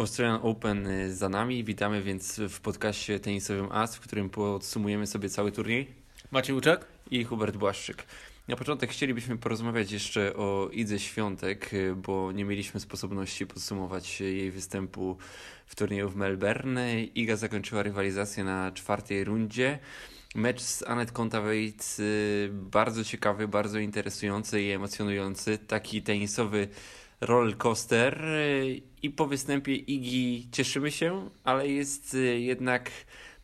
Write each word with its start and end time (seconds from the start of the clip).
Australian 0.00 0.40
Open 0.42 0.86
y, 0.86 1.14
za 1.14 1.28
nami. 1.28 1.64
Witamy 1.64 2.02
więc 2.02 2.40
w 2.48 2.60
podcaście 2.60 3.20
tenisowym 3.20 3.68
AS, 3.72 3.96
w 3.96 4.00
którym 4.00 4.30
podsumujemy 4.30 5.06
sobie 5.06 5.28
cały 5.28 5.52
turniej. 5.52 5.86
Maciej 6.30 6.54
Łuczak 6.54 6.86
i 7.10 7.24
Hubert 7.24 7.56
Błaszczyk. 7.56 8.06
Na 8.48 8.56
początek 8.56 8.90
chcielibyśmy 8.90 9.38
porozmawiać 9.38 9.92
jeszcze 9.92 10.36
o 10.36 10.68
Idze 10.72 10.98
Świątek, 10.98 11.74
y, 11.74 11.94
bo 11.94 12.32
nie 12.32 12.44
mieliśmy 12.44 12.80
sposobności 12.80 13.46
podsumować 13.46 14.20
jej 14.20 14.50
występu 14.50 15.16
w 15.66 15.74
turnieju 15.74 16.08
w 16.08 16.16
Melbourne. 16.16 17.04
Iga 17.04 17.36
zakończyła 17.36 17.82
rywalizację 17.82 18.44
na 18.44 18.72
czwartej 18.72 19.24
rundzie. 19.24 19.78
Mecz 20.34 20.60
z 20.60 20.82
Anet 20.82 21.12
Kontaveit 21.12 21.96
y, 21.98 22.50
bardzo 22.52 23.04
ciekawy, 23.04 23.48
bardzo 23.48 23.78
interesujący 23.78 24.62
i 24.62 24.70
emocjonujący. 24.70 25.58
Taki 25.58 26.02
tenisowy 26.02 26.68
roller 27.20 27.56
coaster 27.56 28.24
i 29.02 29.10
po 29.10 29.26
występie 29.26 29.74
Igi 29.74 30.48
cieszymy 30.52 30.90
się, 30.90 31.30
ale 31.44 31.68
jest 31.68 32.14
y, 32.14 32.40
jednak 32.40 32.90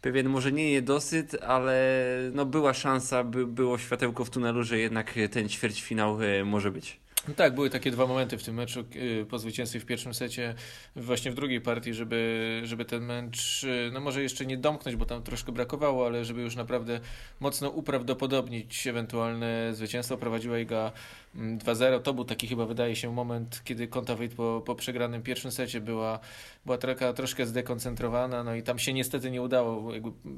pewien 0.01 0.29
może 0.29 0.53
nie 0.53 0.71
niedosyt, 0.71 1.37
ale 1.43 2.01
no 2.33 2.47
była 2.47 2.75
szansa, 2.75 3.25
by 3.25 3.47
było 3.47 3.79
światełko 3.79 4.25
w 4.25 4.31
tunelu, 4.31 4.63
że 4.63 4.79
jednak 4.79 5.15
ten 5.31 5.49
ćwierćfinał 5.49 6.23
y, 6.23 6.45
może 6.45 6.71
być. 6.71 7.01
No 7.29 7.35
tak, 7.35 7.55
były 7.55 7.71
takie 7.71 7.91
dwa 7.91 8.07
momenty 8.07 8.39
w 8.39 8.45
tym 8.45 8.55
meczu 8.55 8.85
y, 8.97 9.27
po 9.31 9.39
zwycięstwie 9.39 9.81
w 9.81 9.87
pierwszym 9.87 10.15
secie, 10.15 10.55
właśnie 10.97 11.31
w 11.31 11.35
drugiej 11.35 11.61
partii, 11.61 11.95
żeby, 11.95 12.61
żeby 12.65 12.85
ten 12.85 13.05
mecz, 13.05 13.67
no 13.93 14.01
może 14.01 14.23
jeszcze 14.23 14.47
nie 14.47 14.57
domknąć, 14.57 14.97
bo 14.97 15.05
tam 15.05 15.23
troszkę 15.23 15.53
brakowało, 15.53 16.07
ale 16.07 16.25
żeby 16.25 16.43
już 16.43 16.57
naprawdę 16.57 17.01
mocno 17.41 17.71
uprawdopodobnić 17.71 18.87
ewentualne 18.87 19.75
zwycięstwo. 19.75 20.17
Prowadziła 20.17 20.59
Iga 20.59 20.93
2-0. 21.37 22.03
To 22.03 22.15
był 22.15 22.25
taki 22.25 22.47
chyba, 22.47 22.67
wydaje 22.67 22.97
się, 22.97 23.13
moment, 23.13 23.61
kiedy 23.65 23.89
Kontaveit 23.89 24.35
po, 24.35 24.63
po 24.67 24.75
przegranym 24.75 25.23
pierwszym 25.23 25.51
secie 25.51 25.81
była, 25.81 26.19
była 26.65 26.79
trochę, 26.79 27.15
troszkę 27.15 27.47
zdekoncentrowana, 27.47 28.45
no 28.45 28.55
i 28.55 28.63
tam 28.63 28.79
się 28.79 28.93
niestety 28.93 29.31
nie 29.31 29.43
udało 29.43 29.93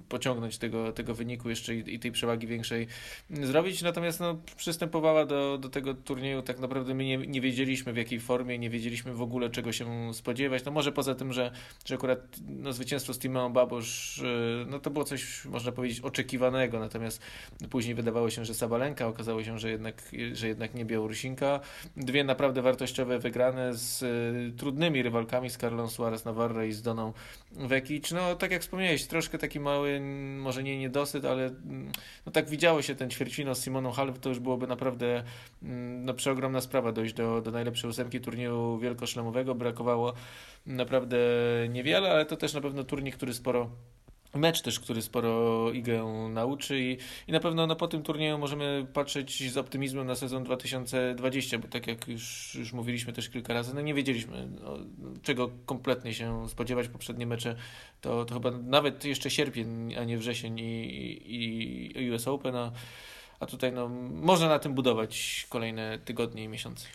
pociągnąć 0.08 0.58
tego, 0.58 0.92
tego 0.92 1.14
wyniku 1.14 1.50
jeszcze 1.50 1.74
i, 1.74 1.94
i 1.94 1.98
tej 1.98 2.12
przewagi 2.12 2.46
większej 2.46 2.86
zrobić. 3.30 3.82
Natomiast 3.82 4.20
no, 4.20 4.38
przystępowała 4.56 5.26
do, 5.26 5.58
do 5.58 5.68
tego 5.68 5.94
turnieju 5.94 6.42
tak 6.42 6.58
naprawdę 6.58 6.94
my 6.94 7.04
nie, 7.04 7.16
nie 7.16 7.40
wiedzieliśmy 7.40 7.92
w 7.92 7.96
jakiej 7.96 8.20
formie, 8.20 8.58
nie 8.58 8.70
wiedzieliśmy 8.70 9.14
w 9.14 9.22
ogóle 9.22 9.50
czego 9.50 9.72
się 9.72 10.14
spodziewać. 10.14 10.64
No 10.64 10.72
może 10.72 10.92
poza 10.92 11.14
tym, 11.14 11.32
że, 11.32 11.50
że 11.84 11.94
akurat 11.94 12.20
no, 12.48 12.72
zwycięstwo 12.72 13.14
z 13.14 13.18
Timeą 13.18 13.52
Babosz, 13.52 14.22
no 14.66 14.78
to 14.78 14.90
było 14.90 15.04
coś, 15.04 15.44
można 15.44 15.72
powiedzieć, 15.72 16.00
oczekiwanego. 16.00 16.78
Natomiast 16.78 17.22
później 17.70 17.94
wydawało 17.94 18.30
się, 18.30 18.44
że 18.44 18.54
Sabalenka, 18.54 19.06
okazało 19.06 19.44
się, 19.44 19.58
że 19.58 19.70
jednak, 19.70 20.02
że 20.32 20.48
jednak 20.48 20.74
nie 20.74 20.84
Białorusinka. 20.88 21.60
Dwie 21.96 22.24
naprawdę 22.24 22.62
wartościowe 22.62 23.18
wygrane 23.18 23.74
z 23.74 24.02
y, 24.02 24.56
trudnymi 24.56 25.02
rywalkami, 25.02 25.50
z 25.50 25.56
Carlą 25.56 25.88
Suarez 25.88 26.24
Navarro 26.24 26.64
i 26.64 26.72
z 26.72 26.82
Doną 26.82 27.12
Vekic. 27.52 28.12
No 28.12 28.34
tak 28.34 28.50
jak 28.50 28.62
wspomniałeś, 28.62 29.06
troszkę 29.06 29.38
taki 29.38 29.60
mały, 29.60 30.00
może 30.38 30.62
nie 30.62 30.78
niedosyt, 30.78 31.24
ale 31.24 31.46
mm, 31.46 31.92
no 32.26 32.32
tak 32.32 32.48
widziało 32.48 32.82
się 32.82 32.94
ten 32.94 33.10
ćwierćfinał 33.10 33.54
z 33.54 33.64
Simoną 33.64 33.90
Halep, 33.90 34.18
to 34.18 34.28
już 34.28 34.38
byłoby 34.38 34.66
naprawdę 34.66 35.24
mm, 35.62 36.04
no, 36.04 36.14
przeogromna 36.14 36.60
sprawa 36.60 36.92
dojść 36.92 37.14
do, 37.14 37.40
do 37.40 37.50
najlepszej 37.50 37.90
ósemki 37.90 38.20
turnieju 38.20 38.78
wielkoszlemowego. 38.78 39.54
Brakowało 39.54 40.12
naprawdę 40.66 41.18
niewiele, 41.68 42.10
ale 42.10 42.26
to 42.26 42.36
też 42.36 42.54
na 42.54 42.60
pewno 42.60 42.84
turniej, 42.84 43.12
który 43.12 43.34
sporo 43.34 43.70
mecz 44.34 44.62
też, 44.62 44.80
który 44.80 45.02
sporo 45.02 45.72
Igę 45.72 46.04
nauczy 46.30 46.80
i, 46.80 46.96
i 47.28 47.32
na 47.32 47.40
pewno 47.40 47.66
no, 47.66 47.76
po 47.76 47.88
tym 47.88 48.02
turnieju 48.02 48.38
możemy 48.38 48.86
patrzeć 48.92 49.52
z 49.52 49.56
optymizmem 49.56 50.06
na 50.06 50.14
sezon 50.14 50.44
2020, 50.44 51.58
bo 51.58 51.68
tak 51.68 51.86
jak 51.86 52.08
już, 52.08 52.54
już 52.54 52.72
mówiliśmy 52.72 53.12
też 53.12 53.28
kilka 53.28 53.54
razy, 53.54 53.74
no 53.74 53.80
nie 53.80 53.94
wiedzieliśmy 53.94 54.48
no, 54.60 54.78
czego 55.22 55.50
kompletnie 55.66 56.14
się 56.14 56.48
spodziewać. 56.48 56.88
Poprzednie 56.88 57.26
mecze 57.26 57.56
to, 58.00 58.24
to 58.24 58.34
chyba 58.34 58.50
nawet 58.50 59.04
jeszcze 59.04 59.30
sierpień, 59.30 59.94
a 59.96 60.04
nie 60.04 60.18
wrzesień 60.18 60.58
i, 60.58 60.92
i, 61.34 62.02
i 62.02 62.10
US 62.10 62.28
Open, 62.28 62.56
a, 62.56 62.72
a 63.40 63.46
tutaj 63.46 63.72
no, 63.72 63.88
można 64.10 64.48
na 64.48 64.58
tym 64.58 64.74
budować 64.74 65.46
kolejne 65.48 65.98
tygodnie 65.98 66.44
i 66.44 66.48
miesiące 66.48 66.86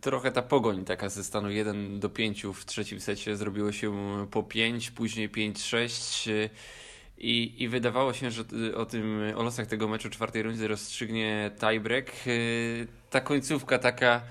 trochę 0.00 0.32
ta 0.32 0.42
pogoń 0.42 0.84
taka 0.84 1.08
ze 1.08 1.24
stanu 1.24 1.50
1 1.50 2.00
do 2.00 2.08
5 2.08 2.46
w 2.54 2.64
trzecim 2.64 3.00
secie 3.00 3.36
zrobiło 3.36 3.72
się 3.72 3.92
po 4.30 4.42
5, 4.42 4.90
później 4.90 5.30
5-6 5.30 6.48
i, 7.18 7.62
i 7.62 7.68
wydawało 7.68 8.12
się, 8.12 8.30
że 8.30 8.44
o 8.76 8.86
tym, 8.86 9.22
o 9.36 9.42
losach 9.42 9.66
tego 9.66 9.88
meczu 9.88 10.10
czwartej 10.10 10.42
rundy 10.42 10.68
rozstrzygnie 10.68 11.50
tiebreak. 11.60 12.12
Ta 13.10 13.20
końcówka 13.20 13.78
taka 13.78 14.22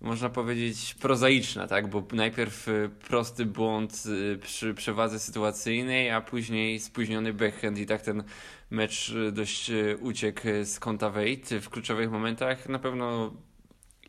można 0.00 0.28
powiedzieć 0.28 0.94
prozaiczna, 0.94 1.66
tak? 1.66 1.90
Bo 1.90 2.04
najpierw 2.12 2.66
prosty 3.08 3.46
błąd 3.46 4.02
przy 4.42 4.74
przewadze 4.74 5.18
sytuacyjnej, 5.18 6.10
a 6.10 6.20
później 6.20 6.80
spóźniony 6.80 7.32
backhand 7.32 7.78
i 7.78 7.86
tak 7.86 8.02
ten 8.02 8.24
mecz 8.70 9.14
dość 9.32 9.70
uciekł 10.00 10.42
z 10.64 10.80
kąta 10.80 11.10
Wade 11.10 11.60
w 11.60 11.70
kluczowych 11.70 12.10
momentach. 12.10 12.68
Na 12.68 12.78
pewno 12.78 13.32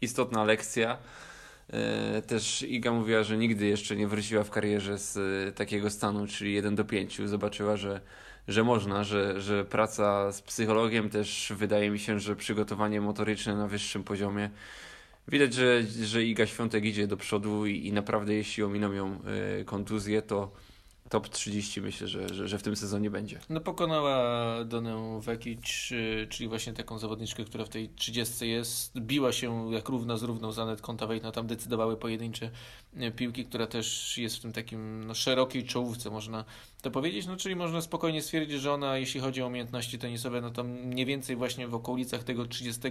istotna 0.04 0.44
lekcja. 0.44 0.98
E, 1.70 2.22
też 2.22 2.62
Iga 2.62 2.92
mówiła, 2.92 3.24
że 3.24 3.38
nigdy 3.38 3.66
jeszcze 3.66 3.96
nie 3.96 4.08
wróciła 4.08 4.44
w 4.44 4.50
karierze 4.50 4.98
z 4.98 5.18
e, 5.18 5.52
takiego 5.52 5.90
stanu, 5.90 6.28
czyli 6.28 6.54
1 6.54 6.76
do 6.76 6.86
5. 6.86 7.22
Zobaczyła, 7.26 7.78
że, 7.78 8.02
że 8.48 8.64
można, 8.64 9.04
że, 9.04 9.42
że 9.42 9.66
praca 9.66 10.32
z 10.32 10.42
psychologiem 10.42 11.10
też 11.10 11.54
wydaje 11.56 11.90
mi 11.90 12.00
się, 12.00 12.20
że 12.20 12.36
przygotowanie 12.36 13.02
motoryczne 13.02 13.56
na 13.56 13.68
wyższym 13.68 14.04
poziomie. 14.04 14.50
Widać, 15.28 15.54
że, 15.54 15.84
że 16.04 16.24
Iga 16.24 16.46
Świątek 16.46 16.86
idzie 16.86 17.08
do 17.08 17.18
przodu 17.18 17.66
i, 17.66 17.88
i 17.88 17.94
naprawdę 17.94 18.34
jeśli 18.34 18.64
ominą 18.64 18.94
ją 18.94 19.20
e, 19.62 19.66
kontuzję, 19.66 20.22
to, 20.22 20.52
top 21.10 21.30
30 21.30 21.82
myślę, 21.82 22.08
że, 22.08 22.30
że, 22.30 22.48
że, 22.48 22.58
w 22.58 22.64
tym 22.64 22.76
sezonie 22.76 23.10
będzie. 23.10 23.40
No 23.50 23.60
pokonała 23.60 24.66
Donę 24.66 25.20
Vekic, 25.22 25.92
y, 25.92 26.28
czyli 26.30 26.50
właśnie 26.50 26.74
taką 26.74 27.00
zawodniczkę, 27.00 27.46
która 27.46 27.66
w 27.66 27.70
tej 27.70 27.90
30 27.90 28.50
jest. 28.50 29.00
Biła 29.00 29.32
się 29.32 29.74
jak 29.74 29.90
równa 29.90 30.18
z 30.18 30.24
równą 30.24 30.52
z 30.52 30.60
Anet 30.60 30.82
Kontaveit, 30.82 31.24
no 31.24 31.32
tam 31.32 31.48
decydowały 31.48 31.98
pojedyncze 31.98 32.52
piłki, 33.16 33.46
która 33.46 33.68
też 33.68 34.18
jest 34.18 34.38
w 34.38 34.40
tym 34.40 34.52
takim 34.52 35.04
no, 35.04 35.14
szerokiej 35.14 35.64
czołówce, 35.64 36.10
można 36.10 36.46
to 36.82 36.92
powiedzieć, 36.92 37.26
no 37.26 37.38
czyli 37.38 37.56
można 37.56 37.82
spokojnie 37.82 38.22
stwierdzić, 38.22 38.62
że 38.62 38.74
ona, 38.74 38.98
jeśli 38.98 39.20
chodzi 39.20 39.42
o 39.42 39.48
umiejętności 39.48 40.00
tenisowe, 40.00 40.42
no 40.42 40.50
to 40.50 40.64
mniej 40.64 41.06
więcej 41.06 41.36
właśnie 41.36 41.68
w 41.68 41.76
okolicach 41.76 42.24
tego 42.24 42.46
30 42.46 42.82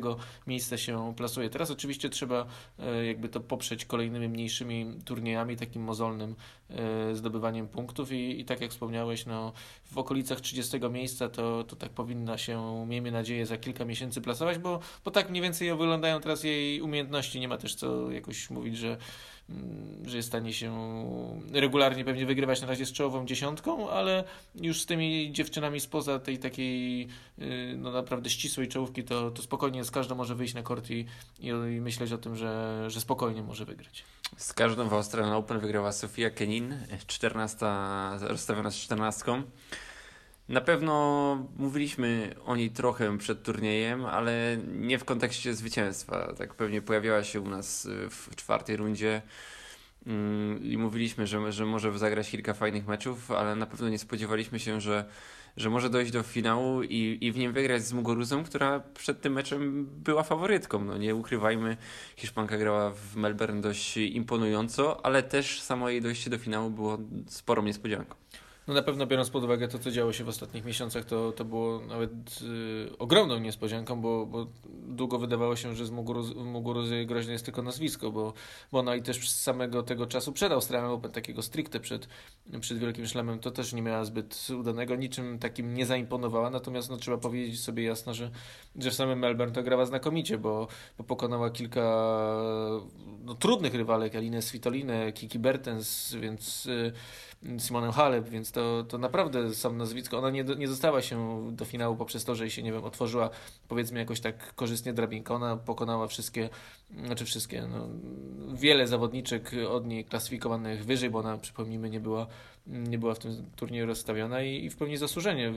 miejsca 0.46 0.78
się 0.78 1.14
plasuje. 1.16 1.50
Teraz 1.50 1.70
oczywiście 1.70 2.08
trzeba 2.08 2.46
e, 2.78 3.06
jakby 3.06 3.28
to 3.28 3.41
poprzeć 3.41 3.84
kolejnymi 3.84 4.28
mniejszymi 4.28 4.94
turniejami, 5.04 5.56
takim 5.56 5.82
mozolnym 5.82 6.34
e, 6.70 7.14
zdobywaniem 7.14 7.68
punktów 7.68 8.12
i, 8.12 8.41
i 8.41 8.44
tak 8.44 8.60
jak 8.60 8.70
wspomniałeś, 8.70 9.26
no 9.26 9.52
w 9.84 9.98
okolicach 9.98 10.41
30 10.41 10.80
miejsca 10.91 11.28
to, 11.28 11.64
to 11.64 11.76
tak 11.76 11.91
powinna 11.91 12.38
się, 12.38 12.86
miejmy 12.88 13.10
nadzieję, 13.10 13.46
za 13.46 13.56
kilka 13.56 13.84
miesięcy 13.84 14.20
plasować, 14.20 14.58
bo, 14.58 14.80
bo 15.04 15.10
tak 15.10 15.30
mniej 15.30 15.42
więcej 15.42 15.70
wyglądają 15.70 16.20
teraz 16.20 16.44
jej 16.44 16.80
umiejętności. 16.80 17.41
Nie 17.41 17.48
ma 17.48 17.58
też 17.58 17.74
co 17.74 18.10
jakoś 18.10 18.50
mówić, 18.50 18.76
że 18.76 18.96
że 20.06 20.16
jest 20.16 20.28
w 20.28 20.30
stanie 20.30 20.52
się 20.52 20.72
regularnie 21.52 22.04
pewnie 22.04 22.26
wygrywać 22.26 22.60
na 22.60 22.66
razie 22.66 22.86
z 22.86 22.92
czołową 22.92 23.26
dziesiątką, 23.26 23.90
ale 23.90 24.24
już 24.54 24.80
z 24.80 24.86
tymi 24.86 25.32
dziewczynami 25.32 25.80
spoza 25.80 26.18
tej 26.18 26.38
takiej 26.38 27.02
y, 27.38 27.74
no 27.78 27.92
naprawdę 27.92 28.30
ścisłej 28.30 28.68
czołówki, 28.68 29.04
to, 29.04 29.30
to 29.30 29.42
spokojnie 29.42 29.84
z 29.84 29.91
każdą 29.91 30.14
może 30.14 30.34
wyjść 30.34 30.54
na 30.54 30.62
kort 30.62 30.91
i, 30.91 31.06
i 31.41 31.80
myśleć 31.80 32.12
o 32.12 32.18
tym, 32.18 32.36
że, 32.36 32.84
że 32.91 33.00
spokojnie 33.00 33.42
może 33.42 33.64
wygrać. 33.64 34.04
Z 34.36 34.52
każdą 34.52 34.88
w 34.88 34.92
Australian 34.92 35.32
Open 35.32 35.58
wygrała 35.60 35.92
Sofia 35.92 36.30
Kenin, 36.30 36.74
14, 37.06 37.66
rozstawiona 38.20 38.70
z 38.70 38.76
14. 38.76 39.42
Na 40.52 40.60
pewno 40.60 41.48
mówiliśmy 41.56 42.34
o 42.44 42.56
niej 42.56 42.70
trochę 42.70 43.18
przed 43.18 43.42
turniejem, 43.42 44.04
ale 44.04 44.58
nie 44.66 44.98
w 44.98 45.04
kontekście 45.04 45.54
zwycięstwa. 45.54 46.34
Tak 46.38 46.54
pewnie 46.54 46.82
pojawiała 46.82 47.24
się 47.24 47.41
u 47.41 47.48
nas 47.48 47.88
w 48.10 48.36
czwartej 48.36 48.77
rundzie 48.77 49.22
mm, 50.06 50.65
i 50.65 50.78
mówiliśmy, 50.78 51.27
że, 51.27 51.53
że 51.53 51.66
może 51.66 51.98
zagrać 51.98 52.30
kilka 52.30 52.54
fajnych 52.54 52.86
meczów, 52.86 53.30
ale 53.30 53.56
na 53.56 53.66
pewno 53.66 53.88
nie 53.88 53.98
spodziewaliśmy 53.98 54.59
się, 54.59 54.80
że, 54.80 55.04
że 55.56 55.71
może 55.71 55.91
dojść 55.91 56.12
do 56.12 56.22
finału 56.22 56.82
i, 56.82 57.18
i 57.21 57.32
w 57.32 57.36
nim 57.36 57.53
wygrać 57.53 57.82
z 57.82 57.92
Mugoruzą, 57.92 58.44
która 58.44 58.80
przed 58.80 59.21
tym 59.21 59.32
meczem 59.32 59.86
była 59.86 60.22
faworytką. 60.22 60.84
No 60.84 60.98
nie 60.98 61.15
ukrywajmy, 61.15 61.77
Hiszpanka 62.16 62.59
grała 62.59 62.91
w 62.91 63.16
Melbourne 63.16 63.60
dość 63.60 63.97
imponująco, 63.97 65.06
ale 65.06 65.22
też 65.22 65.60
samo 65.60 65.88
jej 65.88 66.03
dojście 66.03 66.30
do 66.30 66.38
finału 66.38 66.71
było 66.71 66.98
sporą 67.27 67.62
niespodzianką. 67.62 68.15
No 68.68 68.74
na 68.74 68.82
pewno 68.82 69.06
biorąc 69.06 69.30
pod 69.30 69.44
uwagę 69.44 69.68
to, 69.68 69.78
co 69.78 69.91
działo 69.91 70.12
się 70.12 70.24
w 70.24 70.28
ostatnich 70.28 70.64
miesiącach, 70.64 71.04
to, 71.04 71.32
to 71.32 71.44
było 71.44 71.80
nawet 71.80 72.12
y, 72.42 72.98
ogromną 72.98 73.38
niespodzianką, 73.38 74.00
bo, 74.00 74.26
bo 74.26 74.47
długo 74.88 75.18
wydawało 75.18 75.56
się, 75.56 75.74
że 75.74 75.86
z 75.86 75.91
Muguruzy, 75.91 76.34
Muguruzy 76.34 77.04
groźne 77.04 77.32
jest 77.32 77.44
tylko 77.44 77.62
nazwisko, 77.62 78.10
bo, 78.10 78.32
bo 78.72 78.78
ona 78.78 78.97
i 78.97 79.03
też 79.03 79.30
z 79.30 79.42
samego 79.42 79.82
tego 79.82 80.06
czasu 80.06 80.32
przed 80.32 80.53
Australian 80.53 80.91
Open, 80.91 81.12
takiego 81.12 81.42
stricte 81.42 81.80
przed, 81.80 82.09
przed 82.60 82.78
Wielkim 82.78 83.06
Szlemem, 83.06 83.38
to 83.38 83.50
też 83.50 83.72
nie 83.72 83.82
miała 83.82 84.04
zbyt 84.04 84.47
udanego, 84.59 84.97
niczym 84.97 85.38
takim 85.38 85.74
nie 85.74 85.86
zaimponowała, 85.86 86.50
natomiast 86.50 86.91
no, 86.91 86.97
trzeba 86.97 87.18
powiedzieć 87.18 87.60
sobie 87.60 87.82
jasno, 87.82 88.15
że, 88.15 88.30
że 88.76 88.91
w 88.91 88.94
samym 88.94 89.18
Melbourne 89.18 89.54
to 89.54 89.62
grała 89.62 89.86
znakomicie, 89.86 90.38
bo, 90.38 90.68
bo 90.98 91.04
pokonała 91.04 91.50
kilka 91.50 91.82
no, 93.24 93.34
trudnych 93.34 93.74
rywalek, 93.74 94.15
Alinę 94.16 94.42
Svitolinę, 94.42 95.12
Kiki 95.12 95.38
Bertens, 95.38 96.15
więc 96.15 96.66
y, 96.66 96.92
Simonem 97.59 97.92
Halep, 97.92 98.28
więc 98.28 98.53
to, 98.53 98.84
to 98.89 98.98
naprawdę 98.98 99.54
sam 99.54 99.77
nazwisko, 99.77 100.18
ona 100.18 100.30
nie, 100.30 100.44
nie 100.44 100.68
została 100.68 101.03
się 101.03 101.48
do 101.53 101.65
finału 101.65 101.97
poprzez 101.97 102.24
to, 102.24 102.34
że 102.34 102.50
się, 102.50 102.62
nie 102.62 102.72
wiem, 102.72 102.84
otworzyła 102.84 103.30
powiedzmy 103.68 103.98
jakoś 103.98 104.21
tak 104.21 104.54
korzystnie 104.54 104.92
drabinkę, 104.92 105.34
ona 105.34 105.56
pokonała 105.56 106.06
wszystkie, 106.06 106.48
znaczy 107.04 107.24
wszystkie, 107.24 107.62
no, 107.66 107.89
wiele 108.54 108.86
zawodniczek 108.86 109.50
od 109.71 109.86
niej 109.86 110.04
klasyfikowanych 110.04 110.84
wyżej, 110.84 111.10
bo 111.10 111.18
ona, 111.18 111.39
przypomnijmy, 111.39 111.91
nie 111.91 112.00
była, 112.00 112.27
nie 112.66 112.98
była 112.98 113.15
w 113.15 113.18
tym 113.18 113.50
turnieju 113.56 113.86
rozstawiona 113.86 114.42
i, 114.42 114.65
i 114.65 114.71
w 114.71 114.77
pełni 114.77 114.97
zasłużenie 114.97 115.53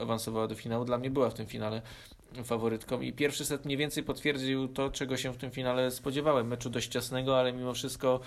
awansowała 0.00 0.48
do 0.48 0.54
finału, 0.54 0.84
dla 0.84 0.98
mnie 0.98 1.10
była 1.10 1.30
w 1.30 1.34
tym 1.34 1.46
finale 1.46 1.82
faworytką 2.44 3.00
i 3.00 3.12
pierwszy 3.12 3.44
set 3.44 3.64
mniej 3.64 3.76
więcej 3.76 4.02
potwierdził 4.02 4.68
to, 4.68 4.90
czego 4.90 5.16
się 5.16 5.32
w 5.32 5.36
tym 5.36 5.50
finale 5.50 5.90
spodziewałem, 5.90 6.46
meczu 6.46 6.70
dość 6.70 6.88
ciasnego, 6.88 7.38
ale 7.38 7.52
mimo 7.52 7.74
wszystko 7.74 8.20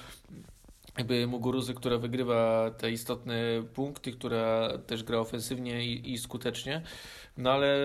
jakby 0.97 1.27
Muguruzy, 1.27 1.73
która 1.73 1.97
wygrywa 1.97 2.71
te 2.77 2.91
istotne 2.91 3.35
punkty, 3.73 4.11
która 4.11 4.77
też 4.87 5.03
gra 5.03 5.19
ofensywnie 5.19 5.85
i, 5.85 6.13
i, 6.13 6.17
skutecznie. 6.17 6.81
No 7.37 7.51
ale 7.51 7.77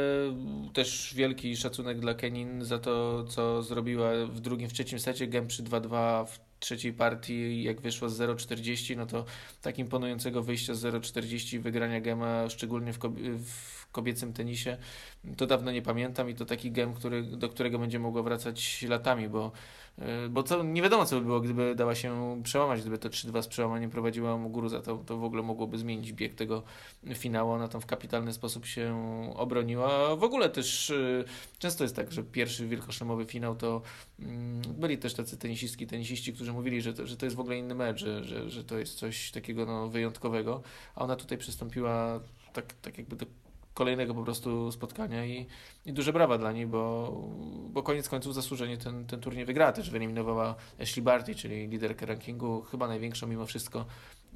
też 0.72 1.14
wielki 1.14 1.56
szacunek 1.56 2.00
dla 2.00 2.14
Kenin 2.14 2.64
za 2.64 2.78
to, 2.78 3.25
co 3.25 3.62
zrobiła 3.62 4.10
w 4.26 4.40
drugim, 4.40 4.69
w 4.69 4.72
trzecim 4.72 4.99
secie, 4.99 5.26
gem 5.26 5.46
przy 5.46 5.62
2-2 5.62 6.26
w 6.26 6.40
trzeciej 6.60 6.93
partii, 6.93 7.62
jak 7.62 7.81
wyszło 7.81 8.08
z 8.08 8.19
0,40, 8.19 8.96
no 8.96 9.06
to 9.06 9.25
tak 9.62 9.78
imponującego 9.78 10.43
wyjścia 10.43 10.75
z 10.75 10.82
0,40 10.82 11.61
wygrania 11.61 12.00
gema, 12.00 12.49
szczególnie 12.49 12.93
w, 12.93 12.99
w 13.44 13.88
kobiecym 13.93 14.32
tenisie, 14.32 14.76
to 15.37 15.46
dawno 15.46 15.73
nie 15.73 15.82
pamiętam 15.82 16.31
i 16.31 16.35
to 16.35 16.44
taki 16.44 16.73
gem, 16.73 16.94
który, 16.94 17.23
do 17.23 17.49
którego 17.49 17.79
będzie 17.79 17.99
mogło 17.99 18.23
wracać 18.23 18.82
latami, 18.88 19.29
bo 19.29 19.52
E, 19.99 20.29
bo 20.29 20.43
co, 20.43 20.62
nie 20.62 20.82
wiadomo, 20.82 21.06
co 21.06 21.17
by 21.17 21.25
było, 21.26 21.40
gdyby 21.40 21.75
dała 21.75 21.94
się 21.94 22.40
przełamać, 22.44 22.81
gdyby 22.81 22.99
to 22.99 23.08
3-2 23.08 23.43
z 23.43 23.49
przełamaniem 23.49 23.90
prowadziła 23.90 24.37
Muguruza, 24.37 24.81
to, 24.81 24.96
to 24.96 25.17
w 25.17 25.25
ogóle 25.25 25.43
mogłoby 25.43 25.79
zmienić 25.79 26.12
bieg 26.12 26.35
tego 26.35 26.62
finału. 27.14 27.50
Ona 27.50 27.69
tam 27.69 27.81
w 27.81 27.87
kapitalny 27.87 28.32
sposób 28.32 28.67
się 28.67 28.94
obroniła. 29.37 30.17
W 30.17 30.25
ogóle 30.25 30.49
też 30.50 30.90
e, 30.90 31.25
często 31.58 31.85
jest 31.85 31.96
tak, 31.96 32.12
że 32.12 32.23
pierwszy 32.23 32.67
wielkoszlemowy 32.67 33.25
finał 33.25 33.56
to 33.56 33.82
mm, 34.20 34.62
byli 34.62 34.99
też 34.99 35.14
tacy 35.14 35.37
tenisistki, 35.37 35.87
tenisiści, 35.87 36.32
którzy 36.32 36.52
mówili, 36.52 36.82
że 36.82 36.94
to, 36.94 37.06
że 37.06 37.17
to 37.17 37.26
jest 37.26 37.37
w 37.37 37.40
ogóle 37.40 37.58
inny 37.58 37.75
mecz, 37.75 38.00
że, 38.00 38.25
że, 38.25 38.50
że 38.50 38.64
to 38.64 38.79
jest 38.79 38.94
coś 38.94 39.31
takiego 39.31 39.67
no, 39.67 39.88
wyjątkowego, 39.88 40.62
a 40.94 41.05
ona 41.05 41.17
tutaj 41.17 41.38
przystąpiła 41.38 42.20
tak, 42.52 42.75
tak 42.82 42.99
jakby 42.99 43.17
do 43.17 43.26
kolejnego 43.78 44.14
po 44.14 44.25
prostu 44.25 44.72
spotkania 44.72 45.26
i, 45.26 45.46
i 45.86 45.92
duże 45.92 46.12
brawa 46.12 46.38
dla 46.38 46.52
niej, 46.52 46.66
bo, 46.66 47.12
bo 47.70 47.82
koniec 47.82 48.08
końców 48.08 48.34
zasłużenie 48.34 48.78
ten, 48.78 49.06
ten 49.06 49.20
turniej 49.20 49.44
wygrała. 49.44 49.72
Też 49.72 49.90
wyeliminowała 49.90 50.54
Ashley 50.82 51.02
Barty, 51.02 51.34
czyli 51.34 51.69
liderkę 51.69 52.06
rankingu, 52.06 52.62
chyba 52.62 52.88
największą 52.88 53.26
mimo 53.26 53.46
wszystko 53.46 53.86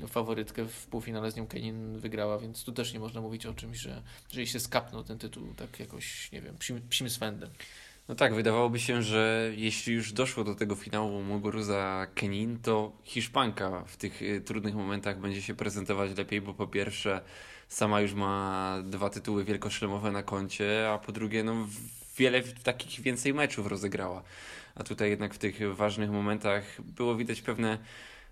faworytkę 0.08 0.64
w 0.64 0.86
półfinale 0.86 1.30
z 1.30 1.36
nią 1.36 1.46
Kenin 1.46 1.98
wygrała, 1.98 2.38
więc 2.38 2.64
tu 2.64 2.72
też 2.72 2.92
nie 2.92 3.00
można 3.00 3.20
mówić 3.20 3.46
o 3.46 3.54
czymś, 3.54 3.78
że, 3.78 4.02
że 4.32 4.40
jej 4.40 4.46
się 4.46 4.60
skapnął 4.60 5.04
ten 5.04 5.18
tytuł 5.18 5.54
tak 5.54 5.80
jakoś, 5.80 6.32
nie 6.32 6.40
wiem, 6.42 6.56
psim, 6.58 6.80
psim 6.88 7.10
swędem. 7.10 7.50
No 8.08 8.14
tak, 8.14 8.34
wydawałoby 8.34 8.80
się, 8.80 9.02
że 9.02 9.52
jeśli 9.56 9.94
już 9.94 10.12
doszło 10.12 10.44
do 10.44 10.54
tego 10.54 10.74
finału 10.74 11.22
Muguruza 11.22 12.06
Kenin, 12.14 12.58
to 12.58 12.92
Hiszpanka 13.04 13.84
w 13.86 13.96
tych 13.96 14.22
y, 14.22 14.40
trudnych 14.40 14.74
momentach 14.74 15.20
będzie 15.20 15.42
się 15.42 15.54
prezentować 15.54 16.18
lepiej, 16.18 16.40
bo 16.40 16.54
po 16.54 16.66
pierwsze 16.66 17.20
sama 17.72 18.00
już 18.00 18.14
ma 18.14 18.76
dwa 18.84 19.10
tytuły 19.10 19.44
wielkoszlemowe 19.44 20.10
na 20.10 20.22
koncie, 20.22 20.90
a 20.90 20.98
po 20.98 21.12
drugie 21.12 21.44
no 21.44 21.68
wiele 22.16 22.42
takich 22.42 23.00
więcej 23.00 23.34
meczów 23.34 23.66
rozegrała. 23.66 24.22
A 24.74 24.82
tutaj 24.84 25.10
jednak 25.10 25.34
w 25.34 25.38
tych 25.38 25.76
ważnych 25.76 26.10
momentach 26.10 26.82
było 26.82 27.16
widać 27.16 27.42
pewne 27.42 27.78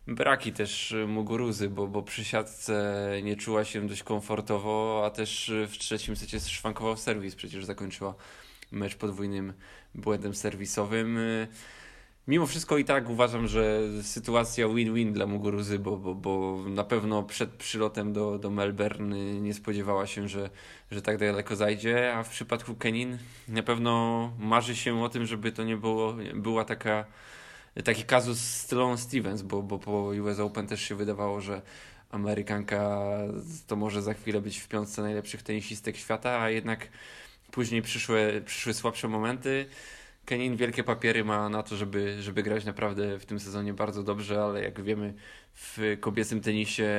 braki 0.06 0.52
też 0.52 0.94
Muguruzy, 1.06 1.68
bo, 1.68 1.86
bo 1.86 2.02
przy 2.02 2.24
siatce 2.24 3.06
nie 3.22 3.36
czuła 3.36 3.64
się 3.64 3.88
dość 3.88 4.02
komfortowo, 4.02 5.02
a 5.06 5.10
też 5.10 5.52
w 5.68 5.78
trzecim 5.78 6.16
secie 6.16 6.40
szwankował 6.40 6.96
serwis, 6.96 7.34
przecież 7.34 7.64
zakończyła 7.64 8.14
mecz 8.72 8.96
podwójnym 8.96 9.52
błędem 9.94 10.34
serwisowym. 10.34 11.18
Mimo 12.28 12.46
wszystko 12.46 12.78
i 12.78 12.84
tak 12.84 13.10
uważam, 13.10 13.48
że 13.48 13.80
sytuacja 14.02 14.68
win-win 14.68 15.12
dla 15.12 15.26
Muguruzy, 15.26 15.78
bo, 15.78 15.96
bo, 15.96 16.14
bo 16.14 16.64
na 16.68 16.84
pewno 16.84 17.22
przed 17.22 17.50
przylotem 17.50 18.12
do, 18.12 18.38
do 18.38 18.50
Melbourne 18.50 19.40
nie 19.40 19.54
spodziewała 19.54 20.06
się, 20.06 20.28
że, 20.28 20.50
że 20.90 21.02
tak 21.02 21.18
daleko 21.18 21.56
zajdzie, 21.56 22.14
a 22.14 22.22
w 22.22 22.28
przypadku 22.28 22.74
Kenin 22.74 23.18
na 23.48 23.62
pewno 23.62 24.32
marzy 24.38 24.76
się 24.76 25.02
o 25.02 25.08
tym, 25.08 25.26
żeby 25.26 25.52
to 25.52 25.64
nie 25.64 25.76
było, 25.76 26.14
była 26.34 26.64
taka, 26.64 27.04
taki 27.84 28.04
kazus 28.04 28.38
z 28.38 28.66
Tylą 28.66 28.96
Stevens, 28.96 29.42
bo, 29.42 29.62
bo 29.62 29.78
po 29.78 29.92
US 29.92 30.40
Open 30.40 30.66
też 30.66 30.82
się 30.82 30.94
wydawało, 30.94 31.40
że 31.40 31.62
Amerykanka 32.10 33.00
to 33.66 33.76
może 33.76 34.02
za 34.02 34.14
chwilę 34.14 34.40
być 34.40 34.58
w 34.58 34.68
piątce 34.68 35.02
najlepszych 35.02 35.42
tenisistek 35.42 35.96
świata, 35.96 36.40
a 36.40 36.50
jednak 36.50 36.88
później 37.50 37.82
przyszły, 37.82 38.42
przyszły 38.46 38.74
słabsze 38.74 39.08
momenty. 39.08 39.66
Kenin 40.24 40.56
wielkie 40.56 40.84
papiery 40.84 41.24
ma 41.24 41.48
na 41.48 41.62
to, 41.62 41.76
żeby, 41.76 42.22
żeby 42.22 42.42
grać 42.42 42.64
naprawdę 42.64 43.18
w 43.18 43.26
tym 43.26 43.40
sezonie 43.40 43.74
bardzo 43.74 44.02
dobrze, 44.02 44.42
ale 44.42 44.62
jak 44.62 44.82
wiemy 44.82 45.14
w 45.54 45.96
kobiecym 46.00 46.40
tenisie 46.40 46.90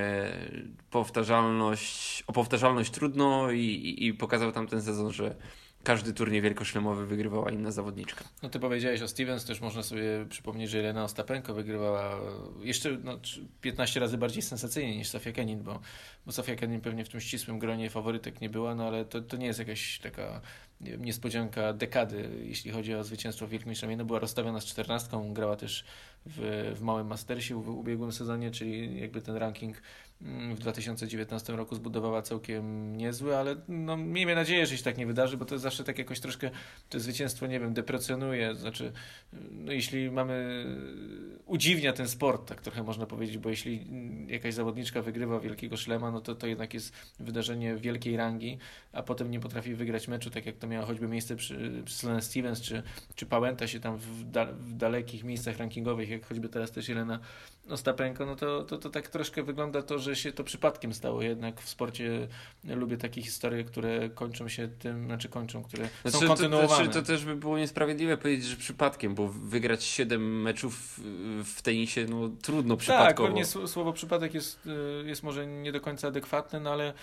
powtarzalność, 0.90 2.24
o 2.28 2.34
powtarzalność 2.34 2.92
trudno 2.92 3.52
i, 3.52 3.60
i, 3.60 4.08
i 4.08 4.14
pokazał 4.14 4.52
tam 4.52 4.68
ten 4.68 4.82
sezon, 4.82 5.12
że 5.12 5.36
każdy 5.84 6.14
turniej 6.14 6.42
wielkoszlemowy 6.42 7.06
wygrywała 7.06 7.52
inna 7.52 7.72
zawodniczka. 7.72 8.26
No 8.44 8.50
ty 8.50 8.60
powiedziałeś 8.60 9.02
o 9.02 9.08
Stevens, 9.08 9.46
też 9.46 9.62
można 9.62 9.84
sobie 9.84 10.26
przypomnieć, 10.30 10.70
że 10.70 10.80
Elena 10.80 11.04
Ostapenko 11.04 11.54
wygrywała 11.54 12.20
jeszcze 12.62 12.98
no, 13.04 13.20
15 13.62 14.00
razy 14.00 14.18
bardziej 14.18 14.42
sensacyjnie 14.42 14.98
niż 14.98 15.08
Sofia 15.08 15.32
Kenin, 15.32 15.64
bo, 15.64 15.80
bo 16.26 16.32
Sofia 16.32 16.56
Kenin 16.56 16.82
pewnie 16.82 17.06
w 17.06 17.10
tym 17.10 17.22
ścisłym 17.22 17.60
gronie 17.60 17.90
faworytek 17.90 18.42
nie 18.42 18.50
była, 18.50 18.76
no 18.76 18.88
ale 18.88 19.06
to, 19.06 19.22
to 19.22 19.38
nie 19.38 19.46
jest 19.46 19.60
jakaś 19.60 20.00
taka 20.00 20.42
niespodzianka 20.82 21.74
dekady, 21.74 22.30
jeśli 22.44 22.72
chodzi 22.72 22.96
o 22.96 23.04
zwycięstwo 23.04 23.48
w 23.48 23.50
Wielkim 23.50 23.76
Szlemie. 23.76 23.98
No 23.98 24.06
była 24.06 24.20
rozstawiona 24.20 24.62
z 24.62 24.66
14, 24.66 25.22
grała 25.34 25.56
też 25.56 25.86
w, 26.26 26.74
w 26.76 26.82
małym 26.82 27.08
Mastersie 27.08 27.64
w 27.64 27.70
ubiegłym 27.70 28.12
sezonie, 28.12 28.52
czyli 28.52 29.00
jakby 29.00 29.22
ten 29.22 29.36
ranking 29.36 29.82
w 30.56 30.60
2019 30.60 31.54
roku 31.54 31.76
zbudowała 31.76 32.22
całkiem 32.22 32.96
niezły, 32.98 33.38
ale 33.38 33.56
no, 33.68 33.98
miejmy 33.98 34.36
nadzieję, 34.36 34.66
że 34.66 34.78
się 34.78 34.84
tak 34.84 34.98
nie 34.98 35.06
wydarzy, 35.06 35.38
bo 35.38 35.46
to 35.46 35.60
zawsze 35.60 35.84
tak 35.84 35.98
jakoś 35.98 36.20
troszkę 36.20 36.52
to 36.90 37.00
zwycięstwo, 37.00 37.48
nie 37.48 37.60
wiem, 37.60 37.74
deprecjonuje. 37.74 38.56
Znaczy, 38.56 38.92
no, 39.52 39.72
jeśli 39.72 40.12
mamy, 40.12 40.66
udziwnia 41.46 41.94
ten 41.94 42.08
sport, 42.08 42.50
tak 42.50 42.62
trochę 42.62 42.84
można 42.84 43.06
powiedzieć, 43.06 43.38
bo 43.38 43.50
jeśli 43.50 43.88
jakaś 44.28 44.54
zawodniczka 44.54 45.02
wygrywa 45.02 45.40
wielkiego 45.40 45.78
szlema, 45.78 46.12
no 46.12 46.22
to 46.22 46.36
to 46.36 46.48
jednak 46.48 46.74
jest 46.74 46.94
wydarzenie 47.20 47.76
wielkiej 47.76 48.18
rangi, 48.18 48.58
a 48.94 49.04
potem 49.04 49.32
nie 49.32 49.40
potrafi 49.40 49.76
wygrać 49.76 50.08
meczu, 50.08 50.30
tak 50.30 50.46
jak 50.46 50.58
to 50.58 50.68
miało 50.68 50.86
choćby 50.86 51.08
miejsce 51.08 51.36
przy, 51.36 51.82
przy 51.86 51.96
Sloane 51.96 52.22
Stevens, 52.22 52.62
czy, 52.62 52.84
czy 53.16 53.26
Pałęta 53.26 53.68
się 53.68 53.80
tam 53.80 53.98
w, 53.98 54.32
da, 54.32 54.46
w 54.46 54.74
dalekich 54.74 55.24
miejscach 55.24 55.58
rankingowych, 55.58 56.10
jak 56.10 56.26
choćby 56.26 56.50
teraz 56.50 56.72
też 56.72 56.90
Jelena 56.90 57.20
Ostapenko, 57.72 58.26
no 58.26 58.36
to, 58.36 58.64
to, 58.64 58.78
to 58.78 58.90
tak 58.90 59.08
troszkę 59.08 59.44
wygląda 59.44 59.82
to, 59.82 60.00
że 60.00 60.16
się 60.16 60.32
to 60.32 60.44
przypadkiem 60.44 60.94
stało. 60.94 61.22
Jednak 61.22 61.62
w 61.62 61.70
sporcie 61.70 62.28
lubię 62.64 62.98
takie 62.98 63.22
historie, 63.22 63.64
które 63.64 64.10
kończą 64.10 64.50
się 64.50 64.68
tym, 64.68 65.06
znaczy 65.06 65.30
kończą, 65.30 65.64
które 65.64 65.90
znaczy, 66.02 66.18
są 66.18 66.28
kontynuowane. 66.28 66.70
To, 66.70 66.76
znaczy, 66.76 67.00
to 67.00 67.02
też 67.02 67.26
by 67.26 67.36
było 67.36 67.58
niesprawiedliwe 67.58 68.18
powiedzieć, 68.18 68.46
że 68.46 68.56
przypadkiem, 68.56 69.16
bo 69.16 69.28
wygrać 69.28 69.84
7 69.84 70.42
meczów 70.42 71.00
w 71.44 71.62
tenisie, 71.62 72.06
no 72.10 72.30
trudno 72.42 72.76
tak, 72.76 72.80
przypadkowo. 72.80 73.30
Tak, 73.30 73.48
pewnie 73.48 73.68
słowo 73.68 73.94
przypadek 73.94 74.34
jest, 74.34 74.60
y, 74.66 75.08
jest 75.08 75.24
może 75.24 75.48
nie 75.48 75.72
do 75.72 75.82
końca 75.82 76.08
adekwatne, 76.08 76.60
no 76.60 76.72
ale 76.72 76.94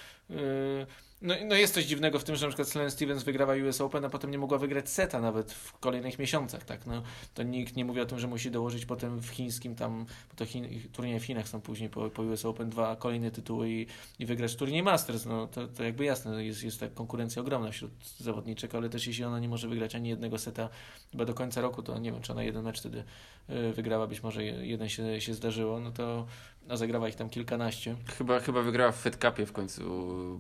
no, 1.23 1.35
no 1.47 1.55
jest 1.55 1.75
coś 1.75 1.85
dziwnego 1.85 2.19
w 2.19 2.25
tym, 2.25 2.37
że 2.37 2.47
na 2.47 2.51
przykład 2.51 2.69
Sloane 2.69 2.91
Stevens 2.91 3.23
wygrała 3.23 3.55
US 3.55 3.81
Open, 3.81 4.05
a 4.05 4.09
potem 4.09 4.31
nie 4.31 4.39
mogła 4.39 4.59
wygrać 4.59 4.89
seta 4.89 5.21
nawet 5.21 5.53
w 5.53 5.79
kolejnych 5.79 6.19
miesiącach, 6.19 6.65
tak? 6.65 6.87
No, 6.87 7.03
to 7.35 7.43
nikt 7.43 7.77
nie 7.77 7.85
mówi 7.85 8.01
o 8.01 8.07
tym, 8.07 8.19
że 8.19 8.27
musi 8.27 8.51
dołożyć 8.51 8.87
potem 8.87 9.21
w 9.21 9.29
chińskim 9.29 9.75
tam, 9.75 10.07
bo 10.31 10.37
to 10.37 10.47
Chin, 10.47 10.89
turnieje 10.93 11.21
w 11.21 11.25
Chinach 11.25 11.49
są 11.49 11.61
później 11.61 11.91
po, 11.91 12.11
po 12.11 12.23
US 12.23 12.45
Open 12.45 12.71
dwa 12.71 12.97
kolejne 12.97 13.31
tytuły 13.31 13.71
i, 13.71 13.87
i 14.19 14.27
wygrać 14.27 14.57
turniej 14.57 14.83
Masters, 14.83 15.27
no 15.27 15.47
to, 15.47 15.69
to 15.69 15.85
jakby 15.85 16.05
jasne, 16.05 16.45
jest, 16.45 16.65
jest 16.65 16.81
ta 16.81 16.89
konkurencja 16.89 17.43
ogromna 17.43 17.71
wśród 17.71 17.93
zawodniczek, 18.19 18.75
ale 18.75 18.89
też 18.89 19.07
jeśli 19.07 19.25
ona 19.25 19.41
nie 19.41 19.49
może 19.49 19.69
wygrać 19.69 19.95
ani 19.95 20.09
jednego 20.09 20.39
seta 20.39 20.69
chyba 21.11 21.25
do 21.25 21.35
końca 21.35 21.61
roku, 21.61 21.83
to 21.83 21.99
nie 21.99 22.13
wiem, 22.13 22.23
czy 22.23 22.33
ona 22.33 22.43
jeden 22.43 22.65
mecz 22.65 22.81
wtedy 22.81 23.05
y, 23.51 23.73
wygrała, 23.73 24.07
być 24.07 24.23
może 24.23 24.45
jeden 24.45 24.89
się, 24.89 25.21
się 25.21 25.35
zdarzyło, 25.35 25.81
no 25.81 25.91
to 25.91 26.27
a 26.69 26.77
zagrała 26.77 27.09
ich 27.09 27.15
tam 27.15 27.31
kilkanaście. 27.31 27.97
Chyba, 28.19 28.41
chyba 28.41 28.63
wygrała 28.63 28.93
w 28.93 28.97
Fed 28.97 29.17
Cupie 29.17 29.47
w 29.47 29.53
końcu 29.53 29.83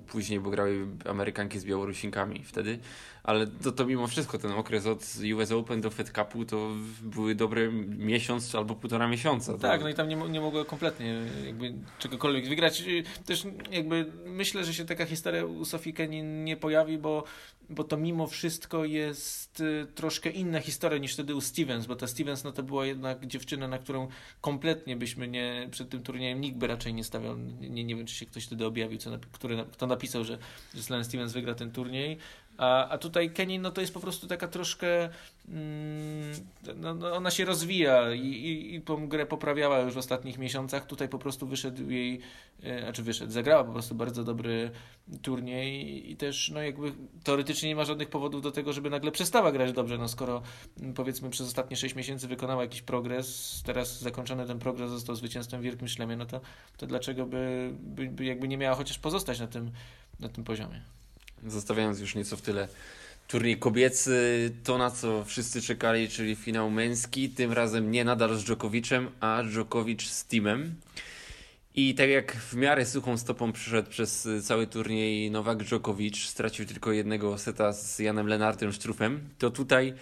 później, 0.06 0.40
bo 0.40 0.50
grały 0.50 0.86
Amerykanki 1.04 1.58
z 1.58 1.64
Białorusinkami 1.64 2.44
wtedy, 2.44 2.78
ale 3.22 3.46
to, 3.46 3.72
to 3.72 3.86
mimo 3.86 4.06
wszystko 4.06 4.38
ten 4.38 4.52
okres 4.52 4.86
od 4.86 5.04
US 5.34 5.52
Open 5.52 5.80
do 5.80 5.90
Fed 5.90 6.10
Cupu 6.10 6.44
to 6.44 6.70
były 7.02 7.34
dobre 7.34 7.72
miesiąc 7.98 8.54
albo 8.54 8.74
półtora 8.74 9.08
miesiąca. 9.08 9.52
To... 9.52 9.58
Tak, 9.58 9.80
no 9.80 9.88
i 9.88 9.94
tam 9.94 10.08
nie, 10.08 10.16
nie 10.16 10.40
mogło 10.40 10.64
kompletnie 10.64 11.14
jakby 11.46 11.74
czegokolwiek 11.98 12.48
wygrać. 12.48 12.84
Też 13.26 13.46
jakby 13.70 14.12
myślę, 14.26 14.64
że 14.64 14.74
się 14.74 14.84
taka 14.84 15.06
historia 15.06 15.44
u 15.44 15.64
Sofii 15.64 15.92
Kenin 15.92 16.44
nie 16.44 16.56
pojawi, 16.56 16.98
bo 16.98 17.24
bo 17.70 17.84
to 17.84 17.96
mimo 17.96 18.26
wszystko 18.26 18.84
jest 18.84 19.60
y, 19.60 19.86
troszkę 19.94 20.30
inna 20.30 20.60
historia 20.60 20.98
niż 20.98 21.14
wtedy 21.14 21.34
u 21.34 21.40
Stevens, 21.40 21.86
bo 21.86 21.96
ta 21.96 22.06
Stevens 22.06 22.44
no 22.44 22.52
to 22.52 22.62
była 22.62 22.86
jednak 22.86 23.26
dziewczyna, 23.26 23.68
na 23.68 23.78
którą 23.78 24.08
kompletnie 24.40 24.96
byśmy 24.96 25.28
nie, 25.28 25.68
przed 25.70 25.90
tym 25.90 26.02
turniejem 26.02 26.17
nikt 26.18 26.58
by 26.58 26.66
raczej 26.66 26.94
nie 26.94 27.04
stawiał, 27.04 27.36
nie, 27.60 27.84
nie 27.84 27.96
wiem 27.96 28.06
czy 28.06 28.14
się 28.14 28.26
ktoś 28.26 28.44
wtedy 28.44 28.66
objawił, 28.66 28.98
co, 28.98 29.10
który, 29.32 29.64
kto 29.72 29.86
napisał, 29.86 30.24
że, 30.24 30.38
że 30.74 30.82
Sloane 30.82 31.04
Stevens 31.04 31.32
wygra 31.32 31.54
ten 31.54 31.70
turniej, 31.72 32.18
a, 32.58 32.88
a 32.88 32.98
tutaj 32.98 33.30
Kenin, 33.30 33.62
no 33.62 33.70
to 33.70 33.80
jest 33.80 33.94
po 33.94 34.00
prostu 34.00 34.26
taka 34.26 34.48
troszkę, 34.48 35.08
mm, 35.48 36.34
no, 36.76 36.94
no 36.94 37.12
ona 37.12 37.30
się 37.30 37.44
rozwija 37.44 38.14
i, 38.14 38.26
i, 38.26 38.74
i 38.74 38.82
tą 38.82 39.08
grę 39.08 39.26
poprawiała 39.26 39.78
już 39.78 39.94
w 39.94 39.98
ostatnich 39.98 40.38
miesiącach. 40.38 40.86
Tutaj 40.86 41.08
po 41.08 41.18
prostu 41.18 41.46
wyszedł 41.46 41.90
jej, 41.90 42.20
e, 42.62 42.80
znaczy 42.80 43.02
wyszedł, 43.02 43.32
zagrała 43.32 43.64
po 43.64 43.72
prostu 43.72 43.94
bardzo 43.94 44.24
dobry 44.24 44.70
turniej 45.22 46.10
i 46.10 46.16
też, 46.16 46.50
no 46.54 46.62
jakby 46.62 46.92
teoretycznie 47.24 47.68
nie 47.68 47.76
ma 47.76 47.84
żadnych 47.84 48.08
powodów 48.08 48.42
do 48.42 48.50
tego, 48.50 48.72
żeby 48.72 48.90
nagle 48.90 49.10
przestała 49.10 49.52
grać 49.52 49.72
dobrze, 49.72 49.98
no 49.98 50.08
skoro 50.08 50.42
mm, 50.80 50.94
powiedzmy 50.94 51.30
przez 51.30 51.46
ostatnie 51.46 51.76
6 51.76 51.94
miesięcy 51.94 52.28
wykonała 52.28 52.62
jakiś 52.62 52.82
progres, 52.82 53.62
teraz 53.66 54.00
zakończony 54.00 54.46
ten 54.46 54.58
progres 54.58 54.90
został 54.90 55.16
zwycięstwem 55.16 55.60
w 55.60 55.64
Wielkim 55.64 55.88
Szlemie, 55.88 56.16
no 56.16 56.26
to, 56.26 56.40
to 56.76 56.86
dlaczego 56.86 57.26
by, 57.26 57.72
by, 57.80 58.06
by 58.06 58.24
jakby 58.24 58.48
nie 58.48 58.58
miała 58.58 58.76
chociaż 58.76 58.98
pozostać 58.98 59.40
na 59.40 59.46
tym, 59.46 59.70
na 60.20 60.28
tym 60.28 60.44
poziomie? 60.44 60.97
Zostawiając 61.46 62.00
już 62.00 62.14
nieco 62.14 62.36
w 62.36 62.42
tyle 62.42 62.68
turniej 63.28 63.56
kobiecy, 63.56 64.50
to 64.64 64.78
na 64.78 64.90
co 64.90 65.24
wszyscy 65.24 65.62
czekali, 65.62 66.08
czyli 66.08 66.36
finał 66.36 66.70
męski, 66.70 67.30
tym 67.30 67.52
razem 67.52 67.90
nie 67.90 68.04
nadal 68.04 68.36
z 68.36 68.44
Dżokowiczem, 68.44 69.10
a 69.20 69.42
Dżokowicz 69.44 70.08
z 70.08 70.26
Teamem. 70.26 70.74
I 71.74 71.94
tak 71.94 72.08
jak 72.08 72.36
w 72.36 72.54
miarę 72.54 72.86
suchą 72.86 73.18
stopą 73.18 73.52
przyszedł 73.52 73.90
przez 73.90 74.28
cały 74.42 74.66
turniej 74.66 75.30
Nowak 75.30 75.64
Dżokowicz, 75.64 76.26
stracił 76.26 76.66
tylko 76.66 76.92
jednego 76.92 77.38
seta 77.38 77.72
z 77.72 77.98
Janem 77.98 78.26
Lenartem 78.26 78.72
Sztrufem, 78.72 79.20
to 79.38 79.50
tutaj 79.50 79.94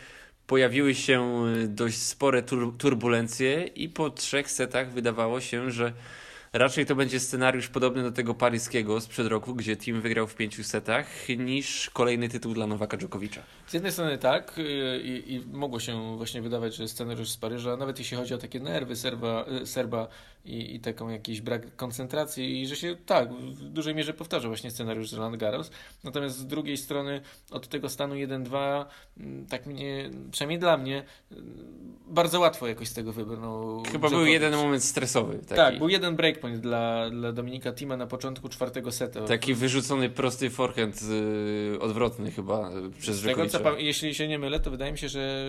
pojawiły 0.46 0.94
się 0.94 1.44
dość 1.68 1.98
spore 1.98 2.42
tur 2.42 2.76
turbulencje 2.78 3.62
i 3.62 3.88
po 3.88 4.10
trzech 4.10 4.50
setach 4.50 4.92
wydawało 4.92 5.40
się, 5.40 5.70
że 5.70 5.92
Raczej 6.52 6.86
to 6.86 6.94
będzie 6.94 7.20
scenariusz 7.20 7.68
podobny 7.68 8.02
do 8.02 8.12
tego 8.12 8.34
paryskiego 8.34 9.00
sprzed 9.00 9.26
roku, 9.26 9.54
gdzie 9.54 9.76
team 9.76 10.00
wygrał 10.00 10.26
w 10.26 10.34
pięciu 10.34 10.64
setach, 10.64 11.06
niż 11.38 11.90
kolejny 11.90 12.28
tytuł 12.28 12.54
dla 12.54 12.66
Nowaka 12.66 12.96
Dżokowicza. 12.96 13.42
Z 13.66 13.74
jednej 13.74 13.92
strony 13.92 14.18
tak 14.18 14.58
y, 14.58 15.00
i, 15.04 15.34
i 15.34 15.46
mogło 15.52 15.80
się 15.80 16.16
właśnie 16.16 16.42
wydawać, 16.42 16.74
że 16.76 16.88
scenariusz 16.88 17.30
z 17.30 17.36
Paryża, 17.36 17.76
nawet 17.76 17.98
jeśli 17.98 18.16
chodzi 18.16 18.34
o 18.34 18.38
takie 18.38 18.60
nerwy 18.60 18.96
Serba, 18.96 19.44
y, 19.62 19.66
Serba 19.66 20.08
i, 20.46 20.74
i 20.74 20.80
taką 20.80 21.08
jakiś 21.08 21.40
brak 21.40 21.76
koncentracji 21.76 22.62
i 22.62 22.66
że 22.66 22.76
się 22.76 22.96
tak, 23.06 23.32
w 23.32 23.62
dużej 23.62 23.94
mierze 23.94 24.14
powtarza 24.14 24.48
właśnie 24.48 24.70
scenariusz 24.70 25.10
z 25.10 25.12
Roland 25.12 25.36
Garros. 25.36 25.70
Natomiast 26.04 26.38
z 26.38 26.46
drugiej 26.46 26.76
strony 26.76 27.20
od 27.50 27.68
tego 27.68 27.88
stanu 27.88 28.14
1-2 28.14 28.84
mm, 29.16 29.46
tak 29.46 29.66
mnie, 29.66 30.10
przynajmniej 30.30 30.58
dla 30.58 30.76
mnie 30.76 31.04
bardzo 32.06 32.40
łatwo 32.40 32.66
jakoś 32.66 32.88
z 32.88 32.94
tego 32.94 33.12
wybrnął. 33.12 33.82
Chyba 33.92 34.10
był 34.10 34.26
jeden 34.26 34.56
moment 34.56 34.84
stresowy. 34.84 35.38
Taki. 35.38 35.56
Tak, 35.56 35.78
był 35.78 35.88
jeden 35.88 36.16
breakpoint 36.16 36.60
dla, 36.60 37.10
dla 37.10 37.32
Dominika 37.32 37.72
Tima 37.72 37.96
na 37.96 38.06
początku 38.06 38.48
czwartego 38.48 38.92
seta. 38.92 39.20
Taki 39.20 39.54
wyrzucony 39.54 40.10
prosty 40.10 40.50
forehand 40.50 41.02
yy, 41.02 41.78
odwrotny 41.80 42.30
chyba 42.30 42.70
przez 42.98 43.22
tego, 43.22 43.46
co, 43.46 43.76
Jeśli 43.78 44.14
się 44.14 44.28
nie 44.28 44.38
mylę, 44.38 44.60
to 44.60 44.70
wydaje 44.70 44.92
mi 44.92 44.98
się, 44.98 45.08
że 45.08 45.46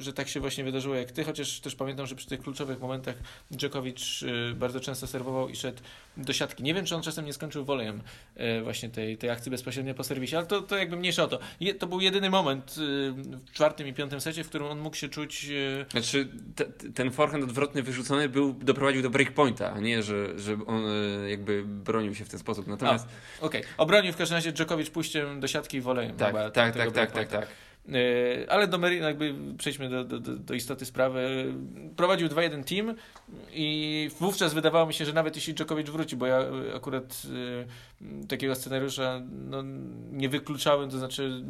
że 0.00 0.12
tak 0.12 0.28
się 0.28 0.40
właśnie 0.40 0.64
wydarzyło 0.64 0.94
jak 0.94 1.12
ty, 1.12 1.24
chociaż 1.24 1.60
też 1.60 1.74
pamiętam, 1.74 2.06
że 2.06 2.14
przy 2.14 2.26
tych 2.26 2.40
kluczowych 2.40 2.80
momentach 2.80 3.14
Dżokowicz 3.56 4.22
y, 4.22 4.54
bardzo 4.54 4.80
często 4.80 5.06
serwował 5.06 5.48
i 5.48 5.56
szedł 5.56 5.82
do 6.16 6.32
siatki. 6.32 6.62
Nie 6.62 6.74
wiem, 6.74 6.84
czy 6.84 6.96
on 6.96 7.02
czasem 7.02 7.26
nie 7.26 7.32
skończył 7.32 7.64
wolejem 7.64 8.02
y, 8.36 8.62
właśnie 8.62 8.90
tej, 8.90 9.18
tej 9.18 9.30
akcji 9.30 9.50
bezpośrednio 9.50 9.94
po 9.94 10.04
serwisie, 10.04 10.36
ale 10.36 10.46
to, 10.46 10.62
to 10.62 10.76
jakby 10.76 10.96
mniejsza 10.96 11.24
o 11.24 11.28
to. 11.28 11.38
Je, 11.60 11.74
to 11.74 11.86
był 11.86 12.00
jedyny 12.00 12.30
moment 12.30 12.70
y, 12.70 13.12
w 13.12 13.52
czwartym 13.52 13.86
i 13.86 13.92
piątym 13.92 14.20
secie, 14.20 14.44
w 14.44 14.48
którym 14.48 14.66
on 14.66 14.78
mógł 14.80 14.96
się 14.96 15.08
czuć... 15.08 15.50
Znaczy, 15.90 16.28
te, 16.56 16.64
ten 16.64 17.10
forehand 17.10 17.44
odwrotny 17.44 17.82
wyrzucony 17.82 18.28
był, 18.28 18.52
doprowadził 18.52 19.02
do 19.02 19.10
breakpointa, 19.10 19.72
a 19.72 19.80
nie, 19.80 20.02
że, 20.02 20.38
że 20.38 20.56
on 20.66 20.82
jakby 21.28 21.64
bronił 21.66 22.14
się 22.14 22.24
w 22.24 22.28
ten 22.28 22.40
sposób. 22.40 22.66
Natomiast... 22.66 23.08
Okej, 23.40 23.60
okay. 23.60 23.74
obronił 23.76 24.12
w 24.12 24.16
każdym 24.16 24.36
razie 24.36 24.52
Dżokowicz 24.52 24.90
pójściem 24.90 25.40
do 25.40 25.46
siatki 25.46 25.76
i 25.76 25.80
wolejem. 25.80 26.16
Tak, 26.16 26.34
tak, 26.34 26.52
tak, 26.52 26.74
tak, 26.74 26.92
tak, 26.92 27.12
tak, 27.12 27.28
tak. 27.28 27.48
E, 27.88 28.50
ale 28.52 28.68
do 28.68 28.78
Mary, 28.78 28.96
jakby 28.96 29.34
przejdźmy 29.58 29.88
do, 29.88 30.04
do, 30.04 30.20
do 30.20 30.54
istoty 30.54 30.84
sprawy. 30.84 31.54
Prowadził 31.96 32.28
2-1 32.28 32.64
team 32.64 32.94
i 33.52 34.10
wówczas 34.20 34.54
wydawało 34.54 34.86
mi 34.86 34.94
się, 34.94 35.04
że 35.04 35.12
nawet 35.12 35.36
jeśli 35.36 35.54
Djokovic 35.54 35.90
wróci, 35.90 36.16
bo 36.16 36.26
ja 36.26 36.40
akurat 36.76 37.22
y, 38.02 38.26
takiego 38.26 38.54
scenariusza 38.54 39.22
no, 39.30 39.62
nie 40.12 40.28
wykluczałem, 40.28 40.90
to 40.90 40.98
znaczy 40.98 41.44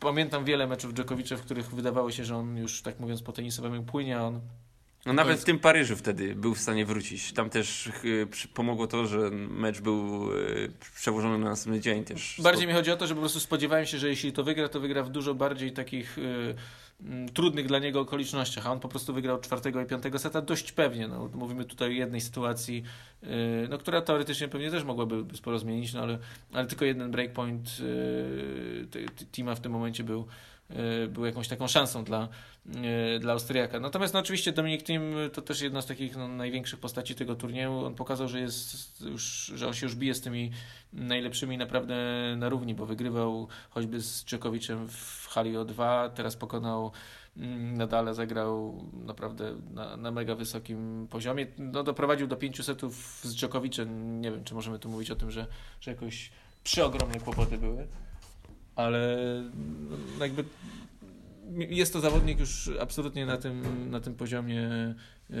pamiętam 0.00 0.44
wiele 0.44 0.66
meczów 0.66 0.94
Djokovicza, 0.94 1.36
w 1.36 1.42
których 1.42 1.74
wydawało 1.74 2.10
się, 2.10 2.24
że 2.24 2.36
on 2.36 2.56
już 2.56 2.82
tak 2.82 3.00
mówiąc 3.00 3.22
po 3.22 3.32
tenisowemu 3.32 3.82
płynie, 3.82 4.18
a 4.18 4.22
on 4.22 4.40
no 5.08 5.14
nawet 5.14 5.40
w 5.40 5.44
tym 5.44 5.58
Paryżu 5.58 5.96
wtedy 5.96 6.34
był 6.34 6.54
w 6.54 6.58
stanie 6.58 6.86
wrócić. 6.86 7.32
Tam 7.32 7.50
też 7.50 7.90
pomogło 8.54 8.86
to, 8.86 9.06
że 9.06 9.30
mecz 9.30 9.80
był 9.80 10.30
e, 10.32 10.36
przełożony 10.94 11.38
na 11.38 11.50
następny 11.50 11.80
dzień 11.80 12.04
też. 12.04 12.40
Bardziej 12.42 12.66
mi 12.66 12.72
chodzi 12.72 12.90
o 12.90 12.96
to, 12.96 13.06
że 13.06 13.14
po 13.14 13.20
prostu 13.20 13.40
spodziewałem 13.40 13.86
się, 13.86 13.98
że 13.98 14.08
jeśli 14.08 14.32
to 14.32 14.44
wygra, 14.44 14.68
to 14.68 14.80
wygra 14.80 15.02
w 15.02 15.10
dużo 15.10 15.34
bardziej 15.34 15.72
takich 15.72 16.18
y, 16.18 16.54
trudnych 17.34 17.66
dla 17.66 17.78
niego 17.78 18.00
okolicznościach, 18.00 18.66
a 18.66 18.72
on 18.72 18.80
po 18.80 18.88
prostu 18.88 19.14
wygrał 19.14 19.40
czwartego 19.40 19.80
i 19.80 19.86
piątego 19.86 20.18
seta 20.18 20.40
dość 20.42 20.72
pewnie. 20.72 21.08
No, 21.08 21.30
mówimy 21.34 21.64
tutaj 21.64 21.88
o 21.88 21.92
jednej 21.92 22.20
sytuacji, 22.20 22.82
y, 23.22 23.26
no, 23.70 23.78
która 23.78 24.02
teoretycznie 24.02 24.48
pewnie 24.48 24.70
też 24.70 24.84
mogłaby 24.84 25.24
sporo 25.36 25.58
zmienić, 25.58 25.94
no, 25.94 26.00
ale, 26.00 26.18
ale 26.52 26.66
tylko 26.66 26.84
jeden 26.84 27.10
breakpoint 27.10 27.68
y, 27.80 29.06
Tima 29.32 29.54
w 29.54 29.60
tym 29.60 29.72
momencie 29.72 30.04
był 30.04 30.26
był 31.08 31.24
jakąś 31.24 31.48
taką 31.48 31.68
szansą 31.68 32.04
dla, 32.04 32.28
y, 33.16 33.18
dla 33.18 33.32
Austriaka. 33.32 33.80
Natomiast 33.80 34.14
no, 34.14 34.20
oczywiście 34.20 34.52
Dominik 34.52 34.82
Thiem 34.82 35.14
to 35.32 35.42
też 35.42 35.60
jedna 35.60 35.82
z 35.82 35.86
takich 35.86 36.16
no, 36.16 36.28
największych 36.28 36.80
postaci 36.80 37.14
tego 37.14 37.34
turnieju. 37.34 37.84
On 37.84 37.94
pokazał, 37.94 38.28
że, 38.28 38.40
jest 38.40 39.00
już, 39.00 39.52
że 39.54 39.66
on 39.66 39.74
się 39.74 39.86
już 39.86 39.96
bije 39.96 40.14
z 40.14 40.20
tymi 40.20 40.50
najlepszymi 40.92 41.58
naprawdę 41.58 41.96
na 42.36 42.48
równi, 42.48 42.74
bo 42.74 42.86
wygrywał 42.86 43.48
choćby 43.70 44.00
z 44.00 44.24
Czekowiczem 44.24 44.88
w 44.88 45.26
hali 45.30 45.56
o 45.56 45.64
2, 45.64 46.08
teraz 46.08 46.36
pokonał 46.36 46.92
mm, 47.36 47.76
Nadale 47.76 48.14
zagrał 48.14 48.84
naprawdę 48.92 49.56
na, 49.70 49.96
na 49.96 50.10
mega 50.10 50.34
wysokim 50.34 51.06
poziomie. 51.10 51.46
No, 51.58 51.82
doprowadził 51.82 52.26
do 52.26 52.36
pięciu 52.36 52.62
setów 52.62 53.20
z 53.24 53.36
Dżokowiczem. 53.36 54.20
Nie 54.20 54.30
wiem, 54.30 54.44
czy 54.44 54.54
możemy 54.54 54.78
tu 54.78 54.88
mówić 54.88 55.10
o 55.10 55.16
tym, 55.16 55.30
że, 55.30 55.46
że 55.80 55.90
jakoś 55.90 56.30
przeogromne 56.64 57.20
kłopoty 57.20 57.58
były 57.58 57.86
ale 58.78 59.18
no, 60.18 60.24
jakby 60.24 60.44
jest 61.68 61.92
to 61.92 62.00
zawodnik 62.00 62.40
już 62.40 62.70
absolutnie 62.80 63.26
na 63.26 63.36
tym, 63.36 63.90
na 63.90 64.00
tym 64.00 64.14
poziomie 64.14 64.94
yy, 65.30 65.36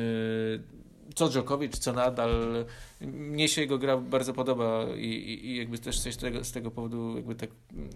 co 1.14 1.28
Djokovic, 1.28 1.78
co 1.78 1.92
nadal. 1.92 2.64
Mnie 3.00 3.48
się 3.48 3.60
jego 3.60 3.78
gra 3.78 3.96
bardzo 3.96 4.32
podoba 4.32 4.86
i, 4.96 5.06
i, 5.44 5.56
jakby 5.56 5.78
też 5.78 5.98
z 5.98 6.16
tego, 6.16 6.44
z 6.44 6.52
tego 6.52 6.70
powodu 6.70 7.16
jakby 7.16 7.34
tak 7.34 7.50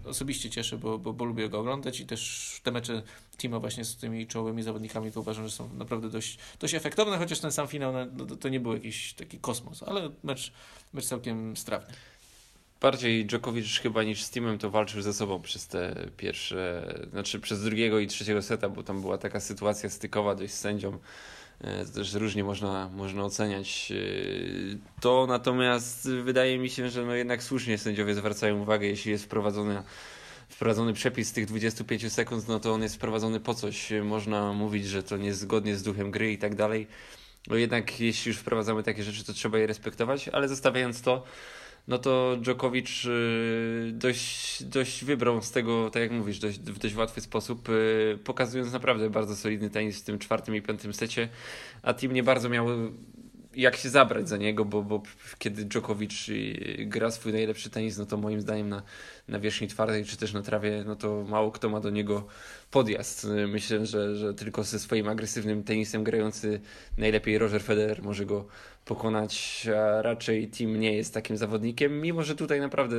osobiście 0.05 0.49
cieszę, 0.49 0.77
bo, 0.77 0.99
bo, 0.99 1.13
bo, 1.13 1.25
lubię 1.25 1.49
go 1.49 1.59
oglądać 1.59 1.99
i 1.99 2.05
też 2.05 2.61
te 2.63 2.71
mecze 2.71 3.01
Timo 3.37 3.59
właśnie 3.59 3.85
z 3.85 3.95
tymi 3.95 4.27
czołowymi 4.27 4.63
zawodnikami 4.63 5.11
to 5.11 5.19
uważam, 5.19 5.45
że 5.45 5.51
są 5.51 5.73
naprawdę 5.73 6.09
dość, 6.09 6.37
dość 6.59 6.73
efektowne, 6.73 7.17
chociaż 7.17 7.39
ten 7.39 7.51
sam 7.51 7.67
finał 7.67 7.93
to, 8.27 8.35
to 8.35 8.49
nie 8.49 8.59
był 8.59 8.73
jakiś 8.73 9.13
taki 9.13 9.39
kosmos, 9.39 9.83
ale 9.83 10.09
mecz, 10.23 10.53
mecz 10.93 11.05
całkiem 11.05 11.57
strawny 11.57 11.93
bardziej 12.83 13.25
Djokovic 13.25 13.79
chyba 13.79 14.03
niż 14.03 14.23
z 14.23 14.29
teamem 14.29 14.57
to 14.57 14.69
walczył 14.69 15.01
ze 15.01 15.13
sobą 15.13 15.41
przez 15.41 15.67
te 15.67 16.07
pierwsze, 16.17 16.93
znaczy 17.11 17.39
przez 17.39 17.63
drugiego 17.63 17.99
i 17.99 18.07
trzeciego 18.07 18.41
seta, 18.41 18.69
bo 18.69 18.83
tam 18.83 19.01
była 19.01 19.17
taka 19.17 19.39
sytuacja 19.39 19.89
stykowa 19.89 20.35
dość 20.35 20.53
z 20.53 20.59
sędzią, 20.59 20.99
E, 21.63 21.85
to 21.85 21.91
też 21.91 22.13
różnie 22.13 22.43
można, 22.43 22.89
można 22.89 23.23
oceniać 23.23 23.91
e, 23.91 25.01
to, 25.01 25.25
natomiast 25.27 26.09
wydaje 26.09 26.57
mi 26.59 26.69
się, 26.69 26.89
że 26.89 27.05
no 27.05 27.13
jednak 27.13 27.43
słusznie 27.43 27.77
sędziowie 27.77 28.15
zwracają 28.15 28.61
uwagę, 28.61 28.87
jeśli 28.87 29.11
jest 29.11 29.23
wprowadzony, 29.23 29.83
wprowadzony 30.49 30.93
przepis 30.93 31.33
tych 31.33 31.45
25 31.45 32.13
sekund, 32.13 32.47
no 32.47 32.59
to 32.59 32.73
on 32.73 32.81
jest 32.81 32.95
wprowadzony 32.95 33.39
po 33.39 33.53
coś. 33.53 33.89
Można 34.03 34.53
mówić, 34.53 34.87
że 34.87 35.03
to 35.03 35.17
niezgodnie 35.17 35.75
z 35.75 35.83
duchem 35.83 36.11
gry 36.11 36.31
i 36.31 36.37
tak 36.37 36.55
dalej. 36.55 36.87
No 37.47 37.55
jednak 37.55 37.99
jeśli 37.99 38.29
już 38.29 38.37
wprowadzamy 38.37 38.83
takie 38.83 39.03
rzeczy, 39.03 39.23
to 39.23 39.33
trzeba 39.33 39.57
je 39.57 39.67
respektować, 39.67 40.29
ale 40.29 40.47
zostawiając 40.47 41.01
to, 41.01 41.23
no 41.87 41.97
to 41.97 42.37
Djokovic 42.41 43.05
y, 43.05 43.91
dość, 43.93 44.63
dość 44.63 45.05
wybrał 45.05 45.41
z 45.41 45.51
tego, 45.51 45.89
tak 45.89 46.01
jak 46.01 46.11
mówisz, 46.11 46.39
dość, 46.39 46.59
w 46.59 46.79
dość 46.79 46.95
łatwy 46.95 47.21
sposób, 47.21 47.69
y, 47.69 48.19
pokazując 48.23 48.73
naprawdę 48.73 49.09
bardzo 49.09 49.35
solidny 49.35 49.69
tenis 49.69 50.01
w 50.01 50.05
tym 50.05 50.19
czwartym 50.19 50.55
i 50.55 50.61
piątym 50.61 50.93
secie, 50.93 51.29
a 51.81 51.93
team 51.93 52.13
nie 52.13 52.23
bardzo 52.23 52.49
miał 52.49 52.67
jak 53.55 53.75
się 53.75 53.89
zabrać 53.89 54.29
za 54.29 54.37
niego, 54.37 54.65
bo, 54.65 54.83
bo 54.83 55.03
kiedy 55.37 55.65
Djokovic 55.65 56.29
y, 56.29 56.85
gra 56.87 57.11
swój 57.11 57.33
najlepszy 57.33 57.69
tenis, 57.69 57.97
no 57.97 58.05
to 58.05 58.17
moim 58.17 58.41
zdaniem 58.41 58.69
na, 58.69 58.83
na 59.27 59.39
wierzchni 59.39 59.67
twardej 59.67 60.05
czy 60.05 60.17
też 60.17 60.33
na 60.33 60.41
trawie, 60.41 60.83
no 60.85 60.95
to 60.95 61.23
mało 61.23 61.51
kto 61.51 61.69
ma 61.69 61.79
do 61.79 61.89
niego 61.89 62.27
podjazd. 62.71 63.27
Myślę, 63.47 63.85
że, 63.85 64.15
że 64.15 64.33
tylko 64.33 64.63
ze 64.63 64.79
swoim 64.79 65.07
agresywnym 65.07 65.63
tenisem 65.63 66.03
grający 66.03 66.61
najlepiej 66.97 67.37
Roger 67.37 67.63
Federer 67.63 68.03
może 68.03 68.25
go 68.25 68.47
pokonać, 68.85 69.67
a 69.77 70.01
raczej 70.01 70.47
team 70.47 70.79
nie 70.79 70.93
jest 70.93 71.13
takim 71.13 71.37
zawodnikiem, 71.37 72.01
mimo 72.01 72.23
że 72.23 72.35
tutaj 72.35 72.59
naprawdę 72.59 72.97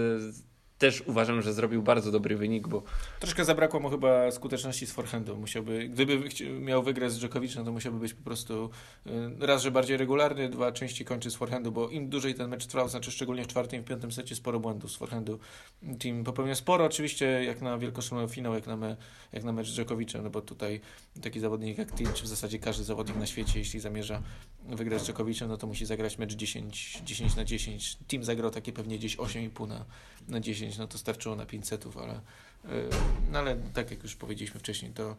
też 0.85 1.03
uważam, 1.07 1.43
że 1.43 1.53
zrobił 1.53 1.83
bardzo 1.83 2.13
dobry 2.13 2.37
wynik, 2.37 2.69
bo... 2.69 2.83
Troszkę 3.21 3.45
zabrakło 3.45 3.81
mu 3.81 3.91
chyba 3.91 4.31
skuteczności 4.31 4.87
z 4.87 4.93
forehandu. 4.93 5.37
Musiałby, 5.37 5.89
gdyby 5.89 6.21
miał 6.61 6.83
wygrać 6.83 7.13
z 7.13 7.21
Dżokowiczem, 7.21 7.65
to 7.65 7.73
musiałby 7.73 7.99
być 7.99 8.15
po 8.15 8.25
prostu 8.25 8.71
y, 9.07 9.11
raz, 9.47 9.63
że 9.63 9.71
bardziej 9.71 9.97
regularny, 9.97 10.49
dwa, 10.49 10.73
częściej 10.73 11.07
kończy 11.07 11.31
z 11.31 11.35
forehandu, 11.35 11.73
bo 11.73 11.89
im 11.89 12.09
dłużej 12.09 12.35
ten 12.35 12.51
mecz 12.51 12.67
trwał, 12.67 12.89
znaczy 12.89 13.11
szczególnie 13.11 13.45
w 13.45 13.47
czwartym 13.47 13.81
i 13.81 13.83
w 13.83 13.87
piątym 13.87 14.13
secie 14.13 14.35
sporo 14.35 14.61
błędów 14.61 14.93
z 14.93 14.97
forehandu. 14.97 15.39
Team 16.01 16.25
popełnia 16.25 16.55
sporo, 16.55 16.85
oczywiście 16.85 17.45
jak 17.45 17.63
na 17.63 17.79
wielkoszlemowy 17.79 18.35
finał, 18.35 18.55
jak 18.55 18.67
na, 18.67 18.77
me, 18.77 18.97
jak 19.33 19.45
na 19.45 19.53
mecz 19.53 19.69
z 19.69 19.77
Dżokowiczem, 19.77 20.23
no 20.25 20.31
bo 20.31 20.41
tutaj 20.41 20.81
taki 21.23 21.41
zawodnik 21.41 21.79
jak 21.79 21.93
Team, 21.93 22.13
czy 22.13 22.23
w 22.25 22.27
zasadzie 22.27 22.59
każdy 22.59 22.85
zawodnik 22.85 23.17
na 23.17 23.27
świecie, 23.27 23.59
jeśli 23.59 23.81
zamierza 23.81 24.23
wygrać 24.69 25.03
z 25.03 25.07
Dżokowiczem, 25.07 25.49
no 25.49 25.57
to 25.57 25.67
musi 25.67 25.87
zagrać 25.87 26.19
mecz 26.19 26.35
10, 26.35 27.03
10 27.05 27.37
na 27.37 27.45
10. 27.45 27.99
Team 28.09 28.25
zagrał 28.25 28.51
takie 28.51 28.73
pewnie 28.73 28.99
gdzieś 28.99 29.17
8,5 29.17 29.69
na, 29.69 29.85
na 30.29 30.41
10, 30.41 30.74
no 30.79 30.87
to 30.87 30.99
starczyło 30.99 31.37
na 31.37 31.47
500, 31.47 31.85
ale, 31.97 32.15
y, 32.15 32.89
no 33.31 33.39
ale 33.39 33.57
tak 33.75 33.91
jak 33.91 34.03
już 34.03 34.17
powiedzieliśmy 34.17 34.61
wcześniej, 34.61 34.93
to 34.93 35.17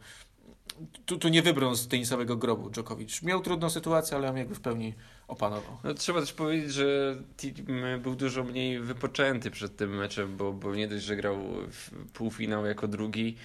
tu, 1.06 1.18
tu 1.18 1.28
nie 1.28 1.42
wybrał 1.42 1.74
z 1.74 1.88
tenisowego 1.88 2.36
grobu 2.36 2.70
Djokovic. 2.70 3.22
Miał 3.22 3.40
trudną 3.40 3.70
sytuację, 3.70 4.16
ale 4.16 4.30
on 4.30 4.36
jakby 4.36 4.54
w 4.54 4.60
pełni 4.60 4.94
opanował. 5.28 5.76
No, 5.84 5.94
trzeba 5.94 6.20
też 6.20 6.32
powiedzieć, 6.32 6.72
że 6.72 7.16
team 7.36 8.02
był 8.02 8.14
dużo 8.14 8.44
mniej 8.44 8.80
wypoczęty 8.80 9.50
przed 9.50 9.76
tym 9.76 9.96
meczem, 9.96 10.36
bo, 10.36 10.52
bo 10.52 10.74
nie 10.74 10.88
dość, 10.88 11.04
że 11.04 11.16
grał 11.16 11.38
w 11.70 11.90
półfinał 12.12 12.66
jako 12.66 12.88
drugi, 12.88 13.36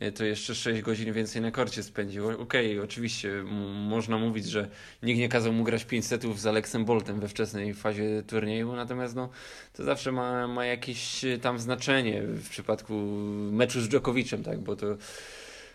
e, 0.00 0.12
to 0.12 0.24
jeszcze 0.24 0.54
6 0.54 0.82
godzin 0.82 1.12
więcej 1.12 1.42
na 1.42 1.50
korcie 1.50 1.82
spędził. 1.82 2.28
Okej, 2.28 2.72
okay, 2.72 2.84
oczywiście 2.84 3.44
można 3.88 4.18
mówić, 4.18 4.46
że 4.46 4.68
nikt 5.02 5.18
nie 5.18 5.28
kazał 5.28 5.52
mu 5.52 5.64
grać 5.64 5.84
5 5.84 6.06
setów 6.06 6.40
z 6.40 6.46
Aleksem 6.46 6.84
Boltem 6.84 7.20
we 7.20 7.28
wczesnej 7.28 7.74
fazie 7.74 8.22
turnieju, 8.26 8.72
natomiast 8.72 9.14
no, 9.14 9.28
to 9.72 9.84
zawsze 9.84 10.12
ma, 10.12 10.48
ma 10.48 10.64
jakieś 10.64 11.24
tam 11.42 11.58
znaczenie 11.58 12.22
w 12.22 12.48
przypadku 12.48 12.94
meczu 13.52 13.80
z 13.80 13.88
Djokovicem, 13.88 14.42
tak, 14.42 14.60
bo 14.60 14.76
to 14.76 14.86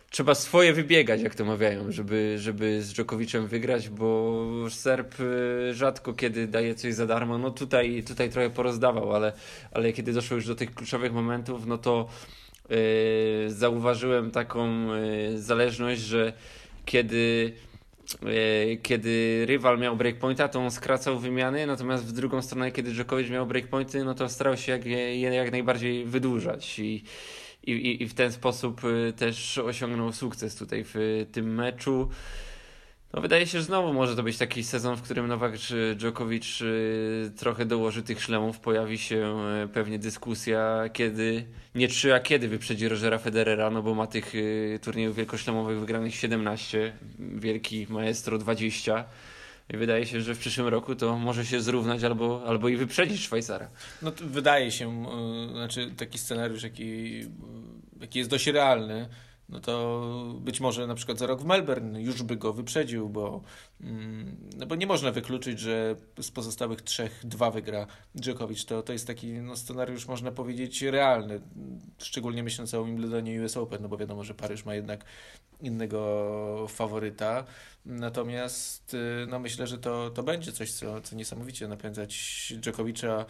trzeba 0.10 0.36
swoje 0.36 0.74
wybiegać, 0.74 1.22
jak 1.22 1.36
to 1.36 1.46
mawiają, 1.46 1.92
żeby, 1.92 2.36
żeby 2.40 2.82
z 2.82 2.94
Dżokowiczem 2.94 3.48
wygrać, 3.48 3.90
bo 3.90 4.46
Serb 4.70 5.20
y, 5.20 5.74
rzadko 5.74 6.14
kiedy 6.14 6.48
daje 6.48 6.76
coś 6.76 6.94
za 6.94 7.06
darmo. 7.06 7.38
No 7.38 7.52
tutaj, 7.52 8.04
tutaj 8.08 8.30
trochę 8.30 8.50
porozdawał, 8.50 9.16
ale, 9.16 9.34
ale 9.72 9.94
kiedy 9.94 10.14
doszło 10.14 10.36
już 10.36 10.48
do 10.48 10.56
tych 10.56 10.74
kluczowych 10.74 11.14
momentów, 11.14 11.66
no 11.66 11.78
to 11.78 12.10
yy, 12.70 12.78
zauważyłem 13.48 14.32
taką 14.32 14.88
yy, 14.96 15.42
zależność, 15.42 16.02
że 16.02 16.34
kiedy 16.86 17.54
kiedy 18.82 19.46
rywal 19.46 19.80
miał 19.80 19.98
breakpointa, 19.98 20.48
to 20.48 20.60
on 20.60 20.72
skracał 20.72 21.20
wymiany, 21.20 21.68
natomiast 21.68 22.06
w 22.06 22.12
drugą 22.12 22.42
stronę, 22.42 22.72
kiedy 22.72 22.92
Dżokowicz 22.92 23.30
miał 23.30 23.48
breakpointy, 23.48 24.04
no 24.04 24.14
to 24.14 24.30
starał 24.30 24.58
się 24.58 24.72
jak, 24.72 24.86
je 24.86 25.20
jak 25.20 25.52
najbardziej 25.52 26.06
wydłużać 26.06 26.80
i 26.80 27.04
i, 27.64 28.04
i, 28.04 28.08
w 28.08 28.14
ten 28.14 28.32
sposób 28.32 28.84
y, 28.84 29.14
też 29.14 29.58
osiągnął 29.58 30.14
sukces 30.14 30.56
tutaj 30.56 30.84
w 30.86 31.26
tym 31.32 31.56
meczu. 31.56 32.10
No 33.14 33.22
wydaje 33.22 33.48
się, 33.48 33.58
że 33.58 33.64
znowu 33.64 33.94
może 33.94 34.16
to 34.16 34.24
być 34.24 34.38
taki 34.38 34.64
sezon, 34.64 34.96
w 34.96 35.02
którym 35.02 35.28
Nowak 35.28 35.54
Djokovic 35.96 36.62
y, 36.62 37.32
trochę 37.38 37.66
dołoży 37.66 38.04
tych 38.04 38.22
szlemów. 38.22 38.60
Pojawi 38.60 38.98
się 38.98 39.38
y, 39.64 39.68
pewnie 39.68 40.00
dyskusja, 40.00 40.90
kiedy, 40.94 41.46
nie 41.76 41.88
czy, 41.88 42.16
a 42.16 42.20
kiedy 42.20 42.48
wyprzedzi 42.48 42.90
Rogera 42.90 43.18
Federera, 43.18 43.70
no 43.70 43.84
bo 43.84 43.96
ma 43.96 44.08
tych 44.08 44.34
turniejów 44.82 45.16
wielkoszlemowych 45.16 45.80
wygranych 45.80 46.16
17, 46.16 46.94
wielki 47.20 47.88
maestro 47.90 48.38
20. 48.38 49.06
I 49.74 49.78
wydaje 49.78 50.06
się, 50.06 50.22
że 50.22 50.36
w 50.36 50.40
przyszłym 50.40 50.68
roku 50.68 50.96
to 50.96 51.18
może 51.18 51.46
się 51.46 51.62
zrównać 51.62 52.04
albo, 52.04 52.44
albo 52.48 52.70
i 52.70 52.76
wyprzedzić 52.78 53.22
Szwajcara. 53.22 53.70
No 54.02 54.12
wydaje 54.22 54.72
się, 54.72 55.06
znaczy 55.52 55.92
taki 55.98 56.18
scenariusz, 56.18 56.64
jaki, 56.64 57.22
jaki 58.02 58.20
jest 58.20 58.32
dość 58.32 58.48
realny, 58.48 59.10
no 59.50 59.60
to 59.60 60.36
być 60.40 60.60
może 60.60 60.88
na 60.88 60.96
przykład 60.96 61.20
za 61.20 61.28
rok 61.28 61.42
w 61.42 61.46
Melbourne 61.46 62.02
już 62.02 62.24
by 62.24 62.38
go 62.38 62.54
wyprzedził, 62.54 63.10
bo, 63.10 63.42
no 64.58 64.66
bo 64.66 64.76
nie 64.76 64.88
można 64.88 65.12
wykluczyć, 65.12 65.60
że 65.60 65.96
z 66.22 66.32
pozostałych 66.32 66.82
trzech 66.82 67.22
dwa 67.24 67.52
wygra 67.52 67.88
Djokovic. 68.16 68.66
To, 68.66 68.82
to 68.84 68.94
jest 68.94 69.08
taki 69.08 69.28
no, 69.28 69.56
scenariusz, 69.56 70.08
można 70.08 70.32
powiedzieć, 70.32 70.82
realny, 70.82 71.42
szczególnie 71.98 72.44
myśląc 72.44 72.74
o 72.74 72.86
Wimbledonie 72.86 73.42
US 73.42 73.58
Open, 73.58 73.82
no 73.82 73.90
bo 73.90 73.98
wiadomo, 73.98 74.24
że 74.24 74.34
Paryż 74.34 74.66
ma 74.66 74.76
jednak 74.76 75.06
innego 75.62 76.66
faworyta. 76.70 77.46
Natomiast 77.86 78.94
y, 78.94 79.28
no 79.28 79.40
myślę, 79.40 79.68
że 79.68 79.78
to, 79.78 80.10
to 80.10 80.24
będzie 80.24 80.52
coś, 80.52 80.72
co, 80.72 81.02
co 81.02 81.16
niesamowicie 81.16 81.68
napędzać 81.68 82.14
Dżokowicza. 82.60 83.26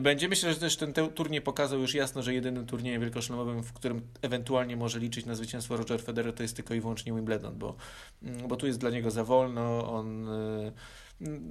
Będzie. 0.00 0.28
Myślę, 0.28 0.54
że 0.54 0.60
też 0.60 0.76
ten 0.76 0.92
turniej 0.92 1.42
pokazał 1.42 1.80
już 1.80 1.94
jasno, 1.94 2.22
że 2.22 2.34
jedynym 2.34 2.66
turniejem 2.66 3.00
wielkoszlemowym, 3.00 3.62
w 3.62 3.72
którym 3.72 4.02
ewentualnie 4.22 4.76
może 4.76 4.98
liczyć 4.98 5.26
na 5.26 5.34
zwycięstwo 5.34 5.76
Roger 5.76 6.02
Federer, 6.02 6.34
to 6.34 6.42
jest 6.42 6.56
tylko 6.56 6.74
i 6.74 6.80
wyłącznie 6.80 7.12
Wimbledon, 7.12 7.58
bo, 7.58 7.76
mm, 8.22 8.48
bo 8.48 8.56
tu 8.56 8.66
jest 8.66 8.78
dla 8.78 8.90
niego 8.90 9.10
za 9.10 9.24
wolno. 9.24 9.89
On 9.94 10.28
y, 10.28 10.72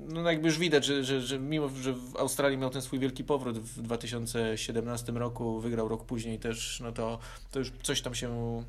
no 0.08 0.32
jakby 0.32 0.47
już 0.47 0.58
widać, 0.58 0.86
że, 0.86 1.04
że, 1.04 1.21
że 1.21 1.39
mimo, 1.39 1.69
że 1.69 1.93
w 1.93 2.15
Australii 2.15 2.58
miał 2.58 2.69
ten 2.69 2.82
swój 2.82 2.99
wielki 2.99 3.23
powrót 3.23 3.60
w 3.60 3.82
2017 3.82 5.12
roku, 5.12 5.60
wygrał 5.60 5.88
rok 5.88 6.06
później 6.06 6.39
też, 6.39 6.80
no 6.84 6.91
to, 6.91 7.19
to 7.52 7.60
już 7.60 7.71
coś 7.84 8.02
tam 8.02 8.15
się 8.15 8.63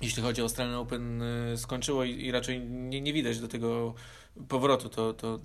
jeśli 0.00 0.22
chodzi 0.22 0.40
o 0.40 0.44
Australian 0.44 0.74
Open, 0.74 1.22
y, 1.22 1.56
skończyło 1.56 2.04
i, 2.04 2.26
i 2.26 2.32
raczej 2.32 2.60
nie, 2.60 3.00
nie 3.00 3.12
widać 3.12 3.40
do 3.40 3.48
tego 3.48 3.94
powrotu, 4.48 4.88
to, 4.88 5.14
to, 5.14 5.40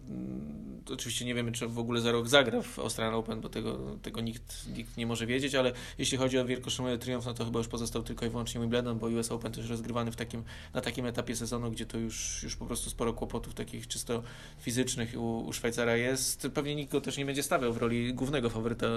to, 0.86 0.94
oczywiście 0.94 1.26
nie 1.26 1.36
wiemy, 1.36 1.52
czy 1.52 1.68
w 1.68 1.80
ogóle 1.80 2.02
za 2.02 2.12
rok 2.12 2.28
zagra 2.28 2.62
w 2.62 2.80
Australian 2.80 3.16
Open, 3.16 3.42
bo 3.42 3.50
tego, 3.50 3.98
tego 4.02 4.22
nikt, 4.22 4.68
nikt 4.78 4.98
nie 4.98 5.06
może 5.06 5.26
wiedzieć, 5.26 5.56
ale 5.56 5.72
jeśli 5.98 6.18
chodzi 6.18 6.40
o 6.40 6.46
wielkoszlemowy 6.46 6.98
triumf, 6.98 7.26
no 7.26 7.34
to 7.34 7.46
chyba 7.46 7.60
już 7.60 7.68
pozostał 7.68 8.04
tylko 8.04 8.26
i 8.26 8.30
wyłącznie 8.30 8.62
Wimbledon, 8.62 9.00
bo 9.00 9.08
US 9.08 9.32
Open 9.32 9.52
też 9.52 9.70
rozgrywany 9.70 10.12
w 10.12 10.16
takim, 10.16 10.44
na 10.74 10.82
takim 10.82 11.06
etapie 11.06 11.36
sezonu, 11.36 11.72
gdzie 11.72 11.86
to 11.86 11.98
już, 11.98 12.44
już 12.44 12.56
po 12.56 12.66
prostu 12.66 12.90
sporo 12.90 13.14
kłopotów 13.14 13.54
takich 13.54 13.88
czysto 13.88 14.24
fizycznych 14.60 15.14
u, 15.18 15.40
u 15.40 15.54
Szwajcara 15.54 15.96
jest. 15.96 16.48
Pewnie 16.54 16.76
nikt 16.76 16.92
go 16.92 17.02
też 17.02 17.18
nie 17.18 17.26
będzie 17.26 17.44
stawiał 17.44 17.74
w 17.74 17.78
roli 17.78 18.14
głównego 18.14 18.50
faworyta 18.50 18.88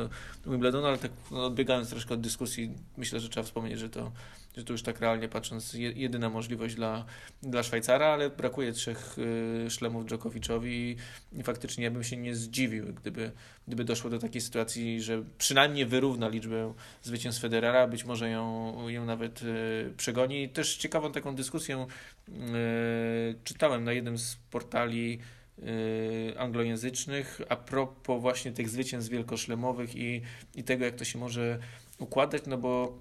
Wimbledonu, 0.47 0.87
ale 0.87 0.99
tak 0.99 1.11
no, 1.31 1.47
odbiegając 1.47 1.91
troszkę 1.91 2.15
od 2.15 2.21
dyskusji, 2.21 2.71
myślę, 2.97 3.21
że 3.21 3.29
trzeba 3.29 3.45
wspomnieć, 3.45 3.79
że 3.79 3.91
to, 3.91 4.13
że 4.59 4.65
to 4.65 4.73
już 4.73 4.83
tak 4.83 5.01
realnie 5.01 5.29
patrząc 5.29 5.75
jedyna 5.75 6.31
możliwość 6.31 6.75
dla, 6.75 7.05
dla 7.43 7.63
Szwajcara, 7.63 8.07
ale 8.07 8.31
brakuje 8.31 8.73
trzech 8.73 9.17
y, 9.67 9.71
szlemów 9.71 10.07
Dżokowiczowi 10.07 10.97
i 11.33 11.43
faktycznie 11.43 11.85
ja 11.85 11.91
bym 11.91 12.05
się 12.05 12.17
nie 12.17 12.35
zdziwił, 12.35 12.85
gdyby, 12.87 13.33
gdyby 13.67 13.85
doszło 13.85 14.11
do 14.11 14.19
takiej 14.19 14.41
sytuacji, 14.41 15.03
że 15.03 15.23
przynajmniej 15.39 15.87
wyrówna 15.87 16.29
liczbę 16.29 16.75
zwycięstw 17.03 17.43
Federera, 17.43 17.87
być 17.87 18.05
może 18.05 18.31
ją, 18.31 18.75
ją 18.89 19.05
nawet 19.05 19.43
y, 19.43 19.93
przegoni. 19.97 20.49
Też 20.49 20.77
ciekawą 20.77 21.13
taką 21.13 21.35
dyskusję 21.35 21.87
y, 22.29 22.33
czytałem 23.45 23.85
na 23.85 23.93
jednym 23.93 24.19
z 24.19 24.37
portali 24.51 25.19
anglojęzycznych 26.37 27.41
a 27.49 27.57
propos 27.57 28.23
właśnie 28.23 28.53
tych 28.53 28.69
zwycięstw 28.69 29.11
wielkoszlemowych 29.11 29.97
i, 29.97 30.23
i 30.55 30.65
tego, 30.65 30.85
jak 30.85 30.95
to 30.95 31.05
się 31.05 31.19
może 31.19 31.59
układać, 31.99 32.43
no 32.47 32.59
bo 32.59 32.99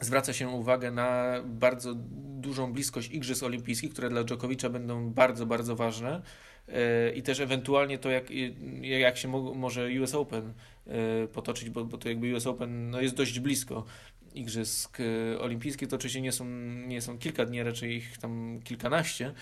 zwraca 0.00 0.32
się 0.32 0.48
uwagę 0.48 0.90
na 0.90 1.40
bardzo 1.44 1.94
dużą 2.40 2.72
bliskość 2.72 3.10
Igrzysk 3.10 3.42
Olimpijskich, 3.42 3.92
które 3.92 4.08
dla 4.08 4.24
Dżokowicza 4.24 4.70
będą 4.70 5.10
bardzo, 5.10 5.46
bardzo 5.46 5.76
ważne. 5.76 6.22
E, 6.68 7.10
i 7.10 7.22
też 7.22 7.40
ewentualnie 7.40 7.98
to, 7.98 8.10
jak, 8.10 8.24
jak 8.82 9.16
się 9.16 9.28
może 9.54 9.88
US 10.02 10.14
Open 10.14 10.52
e, 10.86 11.28
potoczyć, 11.28 11.70
bo, 11.70 11.84
bo 11.84 11.98
to 11.98 12.08
jakby 12.08 12.34
US 12.34 12.46
Open 12.46 12.90
no, 12.90 13.00
jest 13.00 13.14
dość 13.14 13.40
blisko 13.40 13.84
Igrzysk 14.34 14.98
e, 15.00 15.38
Olimpijskich, 15.40 15.88
to 15.88 15.96
oczywiście 15.96 16.20
nie 16.20 16.32
są, 16.32 16.44
nie 16.86 17.02
są 17.02 17.18
kilka 17.18 17.44
dni, 17.44 17.62
raczej 17.62 17.96
ich 17.96 18.18
tam 18.18 18.60
kilkanaście, 18.64 19.32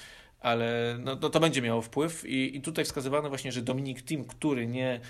ale 0.40 0.98
no, 1.00 1.18
no 1.20 1.30
to 1.30 1.40
będzie 1.40 1.62
miało 1.62 1.82
wpływ. 1.82 2.24
I, 2.26 2.56
i 2.56 2.60
tutaj 2.60 2.84
wskazywano 2.84 3.28
właśnie, 3.28 3.52
że 3.52 3.62
Dominik 3.62 4.02
Tim, 4.02 4.24
który 4.24 4.66
nie 4.66 5.00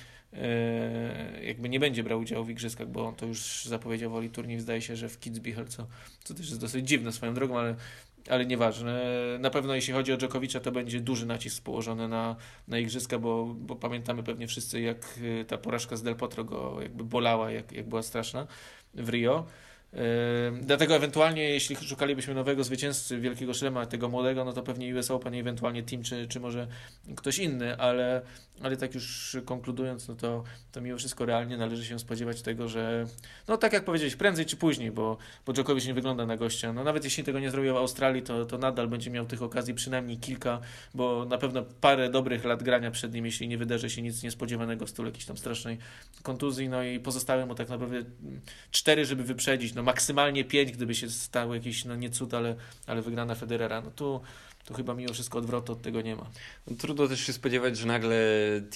jakby 1.42 1.68
nie 1.68 1.80
będzie 1.80 2.02
brał 2.02 2.20
udziału 2.20 2.44
w 2.44 2.50
igrzyskach, 2.50 2.88
bo 2.88 3.06
on 3.06 3.14
to 3.14 3.26
już 3.26 3.64
zapowiedział 3.64 4.10
woli 4.10 4.30
turniej, 4.30 4.60
zdaje 4.60 4.82
się, 4.82 4.96
że 4.96 5.08
w 5.08 5.20
Kitzbühel, 5.20 5.66
co, 5.68 5.86
co 6.24 6.34
też 6.34 6.48
jest 6.48 6.60
dosyć 6.60 6.88
dziwne 6.88 7.12
swoją 7.12 7.34
drogą, 7.34 7.58
ale 7.58 7.74
ale 8.30 8.46
nieważne. 8.46 9.04
Na 9.40 9.50
pewno 9.50 9.74
jeśli 9.74 9.92
chodzi 9.92 10.12
o 10.12 10.16
Dżokowicza, 10.16 10.60
to 10.60 10.72
będzie 10.72 11.00
duży 11.00 11.26
nacisk 11.26 11.62
położony 11.62 12.08
na, 12.08 12.36
na 12.68 12.78
igrzyska, 12.78 13.18
bo, 13.18 13.54
bo 13.58 13.76
pamiętamy 13.76 14.22
pewnie 14.22 14.46
wszyscy, 14.46 14.80
jak 14.80 15.18
y, 15.18 15.44
ta 15.44 15.58
porażka 15.58 15.96
z 15.96 16.02
Del 16.02 16.16
Potro 16.16 16.44
go 16.44 16.78
jakby 16.82 17.04
bolała, 17.04 17.50
jak, 17.50 17.72
jak 17.72 17.88
była 17.88 18.02
straszna 18.02 18.46
w 18.94 19.08
Rio. 19.08 19.46
Dlatego 20.60 20.96
ewentualnie, 20.96 21.42
jeśli 21.42 21.76
szukalibyśmy 21.76 22.34
nowego 22.34 22.64
zwycięzcy 22.64 23.20
Wielkiego 23.20 23.54
Szlema, 23.54 23.86
tego 23.86 24.08
młodego, 24.08 24.44
no 24.44 24.52
to 24.52 24.62
pewnie 24.62 24.94
US 24.94 25.10
Open, 25.10 25.34
ewentualnie 25.34 25.82
Team, 25.82 26.02
czy, 26.02 26.28
czy 26.28 26.40
może 26.40 26.66
ktoś 27.16 27.38
inny, 27.38 27.76
ale, 27.76 28.22
ale 28.62 28.76
tak 28.76 28.94
już 28.94 29.36
konkludując, 29.44 30.08
no 30.08 30.14
to, 30.14 30.44
to 30.72 30.80
mimo 30.80 30.98
wszystko 30.98 31.26
realnie 31.26 31.56
należy 31.56 31.84
się 31.84 31.98
spodziewać 31.98 32.42
tego, 32.42 32.68
że 32.68 33.06
no 33.48 33.56
tak 33.56 33.72
jak 33.72 33.84
powiedziałeś, 33.84 34.16
prędzej 34.16 34.46
czy 34.46 34.56
później, 34.56 34.90
bo, 34.90 35.16
bo 35.46 35.52
Djokovic 35.52 35.86
nie 35.86 35.94
wygląda 35.94 36.26
na 36.26 36.36
gościa. 36.36 36.72
No 36.72 36.84
nawet 36.84 37.04
jeśli 37.04 37.24
tego 37.24 37.38
nie 37.38 37.50
zrobił 37.50 37.74
w 37.74 37.76
Australii, 37.76 38.22
to, 38.22 38.44
to 38.44 38.58
nadal 38.58 38.88
będzie 38.88 39.10
miał 39.10 39.26
tych 39.26 39.42
okazji 39.42 39.74
przynajmniej 39.74 40.18
kilka, 40.18 40.60
bo 40.94 41.24
na 41.24 41.38
pewno 41.38 41.62
parę 41.80 42.10
dobrych 42.10 42.44
lat 42.44 42.62
grania 42.62 42.90
przed 42.90 43.14
nim, 43.14 43.26
jeśli 43.26 43.48
nie 43.48 43.58
wydarzy 43.58 43.90
się 43.90 44.02
nic 44.02 44.22
niespodziewanego 44.22 44.86
w 44.86 44.90
stylu 44.90 45.08
jakiejś 45.08 45.24
tam 45.24 45.36
strasznej 45.36 45.78
kontuzji, 46.22 46.68
no 46.68 46.82
i 46.82 47.00
pozostałe 47.00 47.46
mu 47.46 47.54
tak 47.54 47.68
naprawdę 47.68 48.02
cztery, 48.70 49.04
żeby 49.04 49.24
wyprzedzić, 49.24 49.74
no 49.74 49.83
maksymalnie 49.84 50.44
pięć, 50.44 50.72
gdyby 50.72 50.94
się 50.94 51.10
stał 51.10 51.54
jakiś, 51.54 51.84
no 51.84 51.96
nie 51.96 52.10
cud, 52.10 52.34
ale, 52.34 52.56
ale 52.86 53.02
wygrana 53.02 53.34
Federera. 53.34 53.80
No 53.80 53.90
tu, 53.90 54.20
tu 54.64 54.74
chyba 54.74 54.94
mimo 54.94 55.12
wszystko 55.12 55.38
odwrotu 55.38 55.72
od 55.72 55.82
tego 55.82 56.00
nie 56.00 56.16
ma. 56.16 56.30
No, 56.66 56.76
trudno 56.76 57.08
też 57.08 57.20
się 57.26 57.32
spodziewać, 57.32 57.76
że 57.76 57.86
nagle 57.86 58.16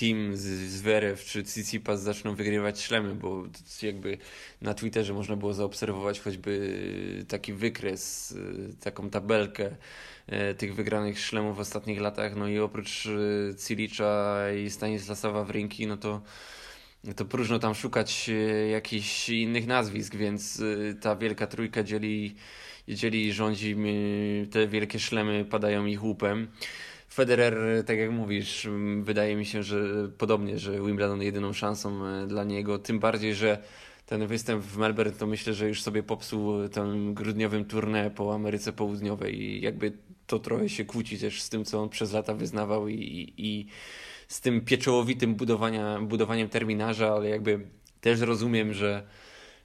team 0.00 0.36
z 0.36 0.44
Zverev 0.70 1.22
czy 1.24 1.42
Tsitsipas 1.42 2.02
zaczną 2.02 2.34
wygrywać 2.34 2.82
szlemy, 2.82 3.14
bo 3.14 3.44
jakby 3.82 4.18
na 4.62 4.74
Twitterze 4.74 5.14
można 5.14 5.36
było 5.36 5.54
zaobserwować 5.54 6.20
choćby 6.20 7.24
taki 7.28 7.52
wykres, 7.52 8.34
taką 8.80 9.10
tabelkę 9.10 9.76
e, 10.26 10.54
tych 10.54 10.74
wygranych 10.74 11.20
szlemów 11.20 11.56
w 11.56 11.60
ostatnich 11.60 12.00
latach, 12.00 12.36
no 12.36 12.48
i 12.48 12.58
oprócz 12.58 13.06
e, 13.06 13.56
Cilicza 13.66 14.38
i 14.64 14.70
Stanisława 14.70 15.44
Wrynki, 15.44 15.86
no 15.86 15.96
to 15.96 16.22
to 17.16 17.24
próżno 17.24 17.58
tam 17.58 17.74
szukać 17.74 18.28
e, 18.28 18.68
jakichś 18.68 19.28
innych 19.28 19.66
nazwisk, 19.66 20.14
więc 20.14 20.62
e, 20.90 20.94
ta 20.94 21.16
wielka 21.16 21.46
trójka 21.46 21.82
dzieli, 21.82 22.34
dzieli 22.88 23.26
i 23.26 23.32
rządzi, 23.32 23.76
te 24.50 24.68
wielkie 24.68 24.98
szlemy 24.98 25.44
padają 25.44 25.86
ich 25.86 26.04
łupem. 26.04 26.48
Federer, 27.08 27.84
tak 27.84 27.98
jak 27.98 28.10
mówisz, 28.10 28.68
wydaje 29.02 29.36
mi 29.36 29.46
się, 29.46 29.62
że 29.62 30.08
podobnie, 30.18 30.58
że 30.58 30.72
Wimbledon 30.80 31.22
jedyną 31.22 31.52
szansą 31.52 32.06
e, 32.06 32.26
dla 32.26 32.44
niego, 32.44 32.78
tym 32.78 32.98
bardziej, 32.98 33.34
że 33.34 33.62
ten 34.06 34.26
występ 34.26 34.64
w 34.64 34.76
Melbourne 34.76 35.12
to 35.12 35.26
myślę, 35.26 35.54
że 35.54 35.68
już 35.68 35.82
sobie 35.82 36.02
popsuł 36.02 36.68
tym 36.68 37.14
grudniowym 37.14 37.64
tournée 37.64 38.10
po 38.10 38.34
Ameryce 38.34 38.72
Południowej 38.72 39.42
i 39.42 39.60
jakby 39.60 39.92
to 40.26 40.38
trochę 40.38 40.68
się 40.68 40.84
kłóci 40.84 41.18
też 41.18 41.42
z 41.42 41.48
tym, 41.48 41.64
co 41.64 41.82
on 41.82 41.88
przez 41.88 42.12
lata 42.12 42.34
wyznawał 42.34 42.88
i, 42.88 42.94
i, 42.94 43.46
i 43.46 43.66
z 44.28 44.40
tym 44.40 44.60
pieczołowitym 44.60 45.34
budowania, 45.34 46.00
budowaniem 46.00 46.48
terminarza, 46.48 47.12
ale 47.12 47.28
jakby 47.28 47.60
też 48.00 48.20
rozumiem, 48.20 48.72
że, 48.74 49.06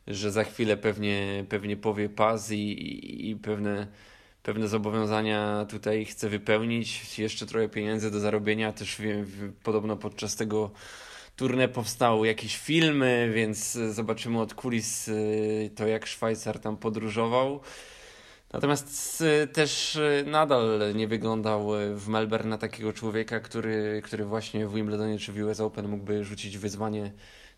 że 0.08 0.32
za 0.32 0.44
chwilę 0.44 0.78
pewnie, 0.78 1.46
pewnie 1.50 1.78
powie 1.78 2.10
pas 2.10 2.52
i, 2.52 2.56
i, 2.56 3.30
i 3.30 3.36
pewne, 3.36 3.88
pewne 4.44 4.68
zobowiązania 4.68 5.66
tutaj 5.70 6.06
chce 6.06 6.30
wypełnić. 6.30 7.20
Jeszcze 7.20 7.46
trochę 7.46 7.70
pieniędzy 7.70 8.12
do 8.12 8.20
zarobienia. 8.20 8.72
Też 8.74 9.02
wiem, 9.02 9.26
podobno 9.64 9.98
podczas 9.98 10.36
tego 10.36 10.72
turnę 11.36 11.68
powstały 11.68 12.28
jakieś 12.28 12.58
filmy, 12.58 13.32
więc 13.36 13.72
zobaczymy 13.72 14.42
od 14.42 14.54
kulis 14.54 15.08
y, 15.08 15.72
to, 15.76 15.88
jak 15.88 16.06
Szwajcar 16.06 16.60
tam 16.60 16.78
podróżował. 16.78 17.62
Natomiast 18.54 19.22
y, 19.22 19.48
też 19.48 19.96
y, 19.96 20.24
nadal 20.28 20.82
nie 20.96 21.08
wyglądał 21.08 21.76
y, 21.82 21.96
w 21.96 22.08
Melbourne 22.08 22.50
na 22.50 22.58
takiego 22.58 22.94
człowieka, 22.94 23.40
który, 23.40 24.02
który 24.04 24.26
właśnie 24.26 24.68
w 24.68 24.74
Wimbledonie 24.74 25.20
czy 25.20 25.32
w 25.32 25.38
US 25.38 25.60
Open 25.60 25.88
mógłby 25.88 26.24
rzucić 26.24 26.58
wyzwanie 26.58 27.12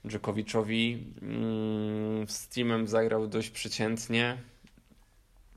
Djokoviczowi. 0.06 1.04
Mm, 1.22 2.28
z 2.28 2.48
teamem 2.48 2.88
zagrał 2.88 3.28
dość 3.28 3.50
przeciętnie. 3.50 4.38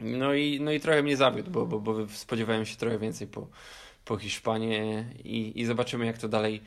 No 0.01 0.35
i, 0.35 0.61
no 0.61 0.73
i 0.73 0.81
trochę 0.81 1.03
mnie 1.03 1.17
zawiódł, 1.17 1.51
bo, 1.51 1.67
bo, 1.67 1.81
bo 1.81 2.07
spodziewałem 2.09 2.67
się 2.67 2.77
trochę 2.77 2.99
więcej 2.99 3.27
po, 3.27 3.47
po 4.05 4.17
Hiszpanii 4.17 5.05
i, 5.25 5.61
i 5.61 5.65
zobaczymy 5.65 6.07
jak 6.07 6.19
to 6.19 6.29
dalej 6.29 6.63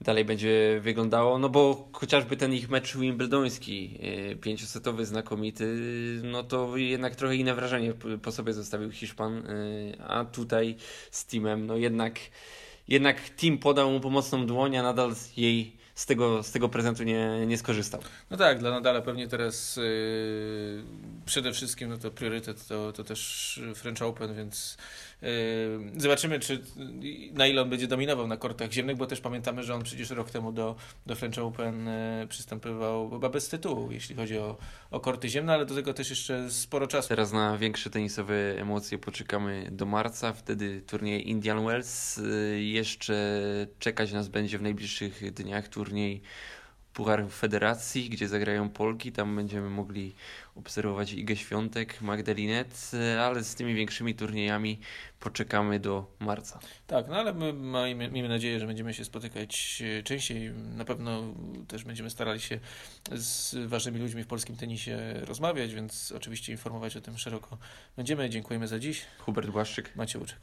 dalej 0.00 0.24
będzie 0.24 0.80
wyglądało, 0.82 1.38
no 1.38 1.48
bo 1.48 1.88
chociażby 1.92 2.36
ten 2.36 2.54
ich 2.54 2.68
mecz 2.68 2.96
wimbledoński, 2.96 3.98
e, 4.32 4.36
pięciosetowy, 4.36 5.06
znakomity, 5.06 5.76
no 6.22 6.42
to 6.42 6.76
jednak 6.76 7.16
trochę 7.16 7.36
inne 7.36 7.54
wrażenie 7.54 7.94
po 8.22 8.32
sobie 8.32 8.52
zostawił 8.52 8.90
Hiszpan, 8.90 9.36
e, 9.36 10.02
a 10.02 10.24
tutaj 10.24 10.76
z 11.10 11.26
teamem, 11.26 11.66
no 11.66 11.76
jednak, 11.76 12.14
jednak 12.88 13.28
team 13.28 13.58
podał 13.58 13.90
mu 13.90 14.00
pomocną 14.00 14.46
dłoń, 14.46 14.76
a 14.76 14.82
nadal 14.82 15.14
jej 15.36 15.84
z 15.94 16.06
tego, 16.06 16.42
z 16.42 16.50
tego 16.50 16.68
prezentu 16.68 17.02
nie, 17.02 17.46
nie 17.46 17.58
skorzystał. 17.58 18.00
No 18.30 18.36
tak, 18.36 18.58
dla 18.58 18.70
Nadala 18.70 19.00
pewnie 19.00 19.28
teraz 19.28 19.76
yy, 19.76 20.82
przede 21.26 21.52
wszystkim 21.52 21.88
no 21.88 21.98
to 21.98 22.10
priorytet 22.10 22.66
to, 22.66 22.92
to 22.92 23.04
też 23.04 23.60
French 23.74 24.02
Open, 24.02 24.34
więc 24.34 24.76
zobaczymy, 25.96 26.40
czy 26.40 26.60
na 27.32 27.46
ile 27.46 27.62
on 27.62 27.70
będzie 27.70 27.86
dominował 27.86 28.26
na 28.26 28.36
kortach 28.36 28.72
ziemnych, 28.72 28.96
bo 28.96 29.06
też 29.06 29.20
pamiętamy, 29.20 29.62
że 29.62 29.74
on 29.74 29.82
przecież 29.82 30.10
rok 30.10 30.30
temu 30.30 30.52
do, 30.52 30.76
do 31.06 31.14
French 31.14 31.38
Open 31.38 31.86
yy, 32.20 32.26
przystępował 32.26 33.10
chyba 33.10 33.28
bez 33.28 33.48
tytułu, 33.48 33.92
jeśli 33.92 34.16
chodzi 34.16 34.38
o, 34.38 34.56
o 34.90 35.00
korty 35.00 35.28
ziemne, 35.28 35.52
ale 35.52 35.66
do 35.66 35.74
tego 35.74 35.94
też 35.94 36.10
jeszcze 36.10 36.50
sporo 36.50 36.86
czasu. 36.86 37.08
Teraz 37.08 37.32
na 37.32 37.58
większe 37.58 37.90
tenisowe 37.90 38.34
emocje 38.60 38.98
poczekamy 38.98 39.68
do 39.72 39.86
marca, 39.86 40.32
wtedy 40.32 40.82
turniej 40.86 41.28
Indian 41.30 41.66
Wells. 41.66 42.16
Yy, 42.16 42.62
jeszcze 42.62 43.40
czekać 43.78 44.12
nas 44.12 44.28
będzie 44.28 44.58
w 44.58 44.62
najbliższych 44.62 45.32
dniach 45.32 45.68
turniej 45.68 46.22
Puchar 46.94 47.30
Federacji, 47.30 48.08
gdzie 48.10 48.28
zagrają 48.28 48.70
Polki. 48.70 49.12
Tam 49.12 49.36
będziemy 49.36 49.70
mogli 49.70 50.14
obserwować 50.56 51.12
Igę 51.12 51.36
Świątek, 51.36 52.02
Magdalinet, 52.02 52.90
ale 53.20 53.44
z 53.44 53.54
tymi 53.54 53.74
większymi 53.74 54.14
turniejami 54.14 54.80
poczekamy 55.20 55.80
do 55.80 56.16
marca. 56.20 56.58
Tak, 56.86 57.08
no 57.08 57.16
ale 57.16 57.32
my 57.34 57.52
mamy, 57.52 57.94
miejmy 57.94 58.28
nadzieję, 58.28 58.60
że 58.60 58.66
będziemy 58.66 58.94
się 58.94 59.04
spotykać 59.04 59.82
częściej. 60.04 60.50
Na 60.50 60.84
pewno 60.84 61.22
też 61.68 61.84
będziemy 61.84 62.10
starali 62.10 62.40
się 62.40 62.60
z 63.12 63.54
ważnymi 63.68 64.00
ludźmi 64.00 64.22
w 64.22 64.26
polskim 64.26 64.56
tenisie 64.56 64.98
rozmawiać, 65.14 65.74
więc 65.74 66.12
oczywiście 66.16 66.52
informować 66.52 66.96
o 66.96 67.00
tym 67.00 67.18
szeroko 67.18 67.58
będziemy. 67.96 68.30
Dziękujemy 68.30 68.68
za 68.68 68.78
dziś. 68.78 69.04
Hubert 69.18 69.50
Błaszczyk. 69.50 69.96
Macie 69.96 70.18
Łuczek. 70.18 70.38